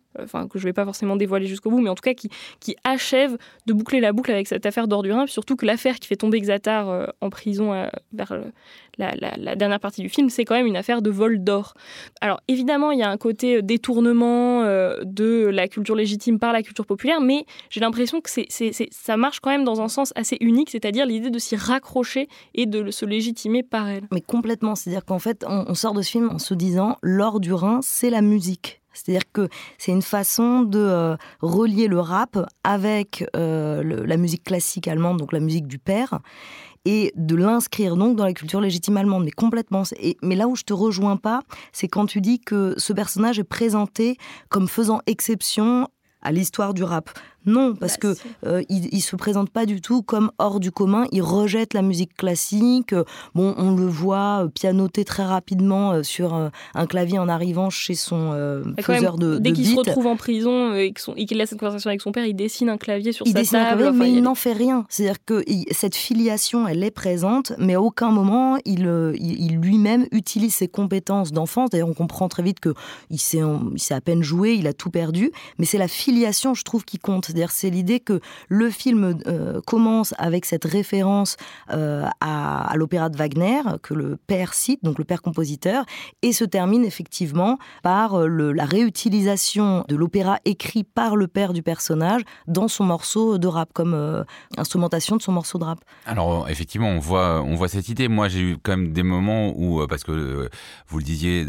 [0.50, 3.36] que je vais pas forcément dévoiler jusqu'au bout, mais en tout cas qui, qui achève
[3.66, 5.26] de boucler la boucle avec cette affaire d'or du Rhin.
[5.26, 7.72] surtout que l'affaire qui fait tomber Xatar en prison
[8.12, 8.32] vers
[8.98, 11.74] la, dernière partie du film, c'est quand même une affaire de vol d'or.
[12.20, 16.52] Alors évidemment, il y a un côté euh, détournement euh, de la culture légitime par
[16.52, 18.30] la culture populaire, mais j'ai l'impression que
[18.90, 22.66] ça marche quand même dans un sens assez unique, c'est-à-dire l'idée de s'y raccrocher et
[22.66, 24.06] de se légitimer par elle.
[24.12, 27.52] Mais complètement, c'est-à-dire qu'en fait, on, sort de ce film en se disant l'or du
[27.52, 28.80] Rhin, c'est la musique.
[28.94, 34.88] C'est-à-dire que c'est une façon de euh, relier le rap avec euh, la musique classique
[34.88, 36.20] allemande, donc la musique du père,
[36.84, 39.82] et de l'inscrire donc dans la culture légitime allemande, mais complètement.
[40.22, 41.42] Mais là où je te rejoins pas,
[41.72, 44.16] c'est quand tu dis que ce personnage est présenté
[44.48, 45.88] comme faisant exception
[46.22, 47.10] à l'histoire du rap.
[47.46, 48.16] Non, parce bah, que
[48.46, 51.06] euh, il, se présente pas du tout comme hors du commun.
[51.12, 52.94] Il rejette la musique classique.
[53.34, 57.94] Bon, on le voit pianoter très rapidement euh, sur euh, un clavier en arrivant chez
[57.94, 58.32] son
[58.80, 62.12] faiseur de, Dès qu'il se retrouve en prison et qu'il a cette conversation avec son
[62.12, 63.92] père, il dessine un clavier sur sa table.
[63.92, 64.86] mais il n'en fait rien.
[64.88, 68.88] C'est-à-dire que cette filiation, elle est présente, mais à aucun moment il,
[69.18, 71.66] il, lui-même utilise ses compétences d'enfant.
[71.70, 72.74] D'ailleurs, on comprend très vite que
[73.10, 73.42] il s'est
[73.90, 75.30] à peine joué, il a tout perdu.
[75.58, 80.14] Mais c'est la filiation, je trouve, qui compte c'est l'idée que le film euh, commence
[80.18, 81.36] avec cette référence
[81.70, 85.84] euh, à, l'opéra de Wagner, que le père cite, donc le père compositeur,
[86.22, 91.62] et se termine effectivement par euh, la réutilisation de l'opéra écrit par le père du
[91.62, 94.24] personnage dans son morceau de rap, comme
[94.56, 95.78] instrumentation de son morceau de rap.
[96.06, 98.08] Alors effectivement, on voit, on voit cette idée.
[98.08, 100.48] Moi, j'ai eu quand même des moments où, parce que
[100.88, 101.46] vous le disiez,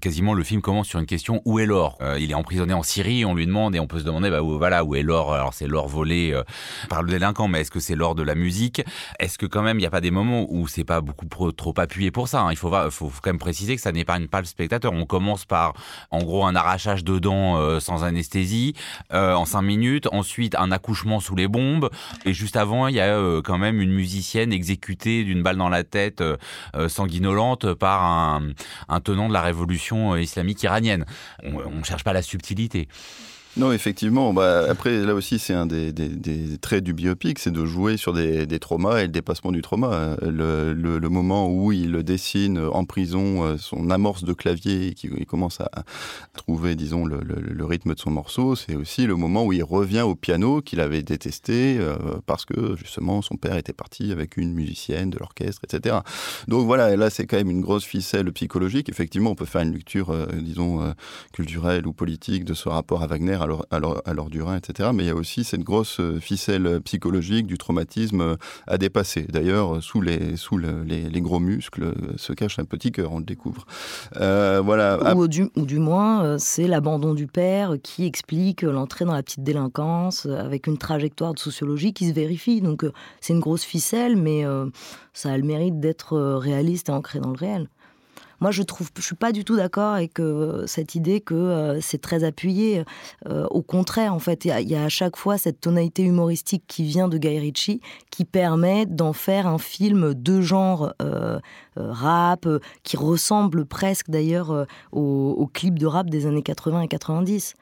[0.00, 3.24] quasiment le film commence sur une question où est l'or Il est emprisonné en Syrie,
[3.24, 5.66] on lui demande et on peut se demander, bah, voilà, où est l'or alors c'est
[5.66, 6.42] l'or volé euh,
[6.88, 8.82] par le délinquant, mais est-ce que c'est l'or de la musique?
[9.18, 11.74] Est-ce que quand même il n'y a pas des moments où c'est pas beaucoup trop
[11.76, 12.52] appuyé pour ça hein?
[12.52, 14.92] Il faut, quand même préciser que ça n'épargne pas le spectateur.
[14.92, 15.74] On commence par
[16.10, 18.74] en gros un arrachage de dents euh, sans anesthésie
[19.12, 21.90] euh, en cinq minutes, ensuite un accouchement sous les bombes,
[22.24, 25.84] et juste avant il y a quand même une musicienne exécutée d'une balle dans la
[25.84, 26.22] tête
[26.88, 28.50] sanguinolente par un,
[28.88, 31.04] un, tenant de la révolution islamique iranienne.
[31.44, 32.88] On ne cherche pas la subtilité.
[33.58, 34.32] Non, effectivement.
[34.32, 35.92] Bah, après, là aussi, c'est un des,
[36.60, 40.16] traits du biopic, c'est de jouer sur des, traumas et le dépassement du trauma.
[40.22, 45.60] Le, moment où il dessine en prison euh, son amorce de clavier et qu'il commence
[45.60, 45.70] à
[46.34, 50.14] trouver, disons, le, rythme de son morceau, c'est aussi le moment où il revient au
[50.14, 51.96] piano qu'il avait détesté euh,
[52.26, 55.96] parce que, justement, son père était parti avec une musicienne de l'orchestre, etc.
[56.46, 58.88] Donc voilà, là, c'est quand même une grosse ficelle psychologique.
[58.88, 60.94] Effectivement, on peut faire une lecture, euh, disons,
[61.32, 63.38] culturelle ou politique de ce rapport à Wagner
[63.70, 64.90] à leur, du Rhin, etc.
[64.94, 68.36] Mais il y a aussi cette grosse euh, ficelle psychologique du traumatisme euh,
[68.66, 69.26] à dépasser.
[69.28, 73.24] D'ailleurs, sous, les, sous les, gros muscles euh, se cache un petit cœur, on le
[73.24, 73.66] découvre.
[74.14, 75.16] voilà.
[75.16, 79.42] Ou, du, ou du moins, c'est l'abandon du père qui explique l'entrée dans la petite
[79.42, 82.60] délinquance avec une trajectoire de sociologie qui se vérifie.
[82.60, 82.84] Donc
[83.20, 84.44] c'est une grosse ficelle, mais
[85.12, 87.68] ça a le mérite d'être réaliste et ancré dans le réel.
[88.40, 91.80] Moi, je trouve, je suis pas du tout d'accord avec euh, cette idée que euh,
[91.80, 92.84] c'est très appuyé.
[93.28, 96.84] Euh, au contraire, en fait, il y, a à chaque fois cette tonalité humoristique qui
[96.84, 97.80] vient de Guy Ritchie,
[98.10, 100.94] qui permet d'en faire un film de genre
[101.76, 102.48] rap,
[102.82, 107.54] qui ressemble presque d'ailleurs au, au clip de rap des années 80 et 90.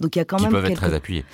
[0.00, 1.24] Donc il y a quand qui même peuvent être très appuyés.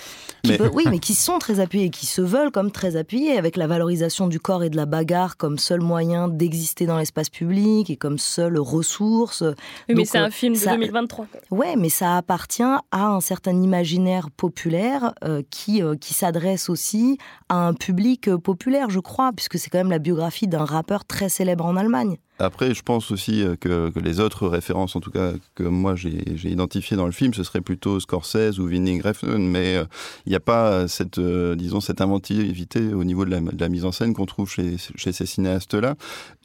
[0.72, 4.26] oui, mais qui sont très appuyés, qui se veulent comme très appuyés, avec la valorisation
[4.26, 8.18] du corps et de la bagarre comme seul moyen d'exister dans l'espace public et comme
[8.18, 9.42] seule ressource.
[9.88, 11.26] Oui, mais c'est un euh, film de 2023.
[11.50, 17.18] Ouais, mais ça appartient à un certain imaginaire populaire euh, qui, euh, qui s'adresse aussi
[17.48, 21.28] à un public populaire, je crois, puisque c'est quand même la biographie d'un rappeur très
[21.28, 22.16] célèbre en Allemagne.
[22.40, 26.50] Après, je pense aussi euh, que, les autres références, en tout cas que moi j'ai
[26.50, 29.84] identifiées dans le film, ce serait plutôt Scorsese ou Winning Refn, mais euh,
[30.26, 33.92] il n'y a pas cette, euh, disons, cette inventivité au niveau de la, mise en
[33.92, 35.94] scène qu'on trouve chez, ces cinéastes-là.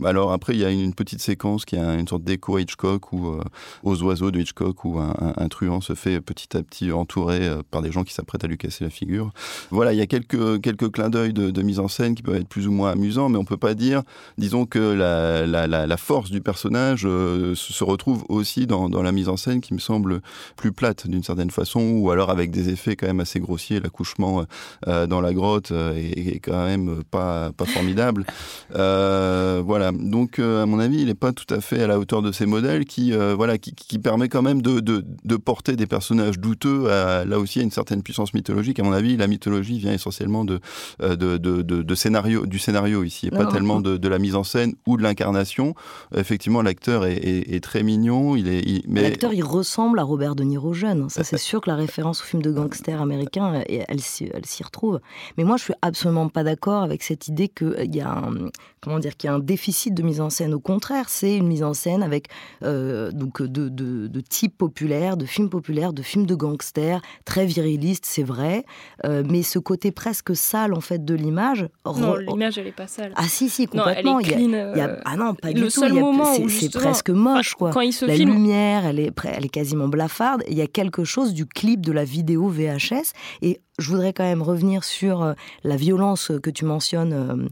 [0.05, 3.39] Alors après, il y a une, petite séquence qui a une sorte d'écho Hitchcock ou
[3.83, 7.91] aux oiseaux de Hitchcock où un, truand se fait petit à petit entourer par des
[7.91, 9.31] gens qui s'apprêtent à lui casser la figure.
[9.71, 12.47] Voilà, il y a quelques, quelques clins d'œil de, mise en scène qui peuvent être
[12.47, 14.03] plus ou moins amusants, mais on peut pas dire,
[14.37, 19.61] disons que la, force du personnage euh, se retrouve aussi dans, la mise en scène
[19.61, 20.21] qui me semble
[20.55, 23.79] plus plate d'une certaine façon, ou alors avec des effets quand même assez grossiers.
[23.79, 24.45] L'accouchement
[24.87, 28.25] euh, dans la grotte euh, est, quand même pas, pas formidable.
[28.69, 29.91] voilà.
[29.91, 32.45] Donc, à mon avis, il n'est pas tout à fait à la hauteur de ces
[32.45, 37.39] modèles qui, voilà, qui, permet quand même de, de, porter des personnages douteux à, là
[37.39, 38.79] aussi à une certaine puissance mythologique.
[38.79, 40.59] À mon avis, la mythologie vient essentiellement de,
[40.99, 44.97] de, de, scénario, du scénario ici, et pas tellement de, la mise en scène ou
[44.97, 45.68] de l'incarnation
[46.15, 48.35] effectivement, l'acteur est, très mignon.
[48.35, 49.01] Il est, mais...
[49.01, 51.09] L'acteur, il ressemble à Robert De Niro jeune.
[51.09, 53.99] Ça, c'est sûr que la référence au film de gangster américain, elle, elle,
[54.45, 54.99] s'y retrouve.
[55.37, 58.49] Mais moi, je suis absolument pas d'accord avec cette idée qu'il y a un,
[58.81, 60.53] comment dire, qu'il y a un déficit de mise en scène.
[60.53, 62.27] Au contraire, c'est une mise en scène avec
[62.63, 67.45] euh, donc de, de, de type populaire, de films populaires, de films de gangsters, très
[67.45, 68.65] viriliste, c'est vrai,
[69.05, 71.67] euh, mais ce côté presque sale en fait de l'image.
[71.85, 73.13] Non, l'image elle est pas sale.
[73.15, 74.13] Ah si si complètement.
[74.13, 75.79] Non, elle est clean, ah non pas le tout.
[75.79, 77.71] seul a- moment où c'est presque moche, quoi.
[77.71, 80.43] Quand il se La filme, lumière, elle est, elle est quasiment blafarde.
[80.49, 83.13] Il y a quelque chose du clip de la vidéo VHS.
[83.41, 87.47] Et je voudrais quand même revenir sur euh, la violence que tu mentionnes, euh,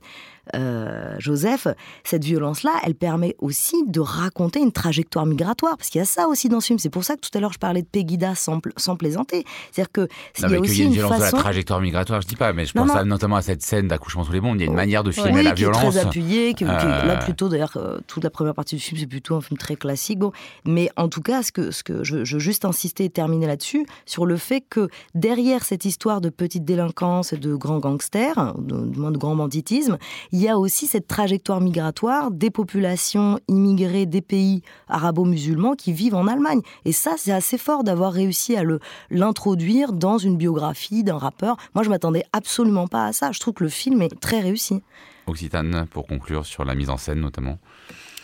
[0.55, 1.67] euh, Joseph.
[2.05, 5.75] Cette violence-là, elle permet aussi de raconter une trajectoire migratoire.
[5.77, 6.79] Parce qu'il y a ça aussi dans ce film.
[6.79, 9.43] C'est pour ça que tout à l'heure, je parlais de Pegida sans, sans plaisanter.
[9.71, 10.07] C'est-à-dire que Non,
[10.37, 11.35] il y mais a aussi y ait une une violence de façon...
[11.35, 13.01] la trajectoire migratoire, je dis pas, mais je Non, pense non.
[13.01, 14.55] à- notamment à cette scène d'accouchement sous les bombes.
[14.55, 15.95] Il y a une manière de filmer oui, la qui est violence.
[15.95, 18.97] très appuyé, qui, qui- Euh, là plutôt d'ailleurs euh, toute la première partie du film
[18.99, 20.19] c'est plutôt un film très classique.
[20.19, 20.31] Bon,
[20.65, 23.47] mais en tout cas, ce que, ce que je, je veux juste insister et terminer
[23.47, 28.55] là-dessus sur le fait que derrière cette histoire de petite délinquance et de grands gangsters,
[28.57, 29.97] de, de grand banditisme,
[30.31, 36.15] il y a aussi cette trajectoire migratoire des populations immigrées des pays arabo-musulmans qui vivent
[36.15, 36.61] en Allemagne.
[36.85, 38.63] Et ça, c'est assez fort d'avoir réussi à
[39.09, 41.57] l'introduire dans une biographie d'un rappeur.
[41.75, 43.31] Moi, je m'attendais absolument pas à ça.
[43.31, 44.81] Je trouve que le film est très réussi.
[45.27, 47.57] Occitane, pour conclure sur la mise en scène notamment.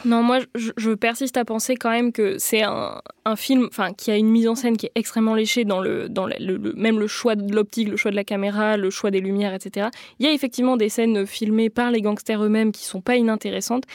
[0.06, 3.02] Non, moi, je, persiste à penser quand même que c'est un,
[3.36, 6.74] film qui a une mise en scène qui est extrêmement léchée dans, le, dans le,
[6.76, 9.88] même le choix de l'optique, le choix de la caméra, le choix des lumières, etc.
[10.20, 13.86] Il y a effectivement des scènes filmées par les gangsters eux-mêmes qui sont pas inintéressantes,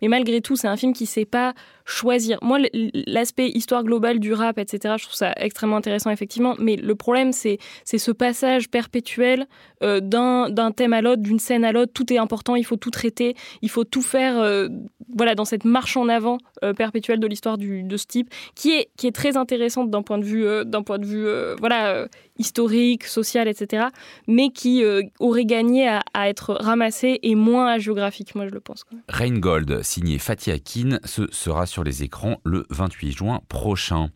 [0.00, 1.54] mais malgré tout, c'est un film qui sait pas
[1.88, 2.38] choisir.
[2.42, 2.58] Moi,
[3.06, 7.32] l'aspect histoire globale du rap, etc., je trouve ça extrêmement intéressant, effectivement, mais le problème,
[7.32, 9.46] c'est ce passage perpétuel
[9.82, 11.92] euh, d'un thème à l'autre, d'une scène à l'autre.
[11.94, 14.68] Tout est important, il faut tout traiter, il faut tout faire euh,
[15.16, 18.90] voilà, dans cette marche en avant euh, perpétuelle de l'histoire de ce type, qui est,
[18.96, 20.46] qui est très intéressante d'un point de vue,
[20.84, 21.26] point de vue
[21.58, 22.06] voilà,
[22.38, 23.86] historique, social, etc.,
[24.26, 24.82] mais qui
[25.18, 28.84] aurait gagné à, à être ramassé et moins hagiographique, moi je le pense.
[28.84, 29.04] quand même.
[29.08, 34.10] Reingold, signé Fatih Akin, sera les écrans le 28 juin prochain.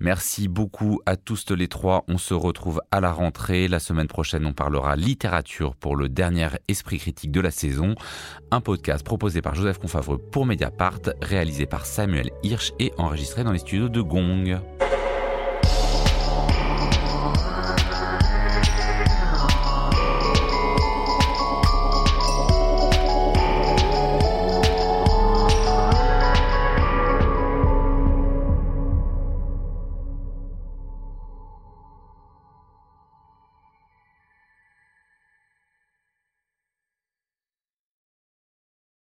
[0.00, 2.04] Merci beaucoup à tous les trois.
[2.08, 3.68] On se retrouve à la rentrée.
[3.68, 7.94] La semaine prochaine, on parlera littérature pour le dernier esprit critique de la saison.
[8.50, 13.52] Un podcast proposé par Joseph Confavreux pour Mediapart, réalisé par Samuel Hirsch et enregistré dans
[13.52, 14.60] les studios de Gong.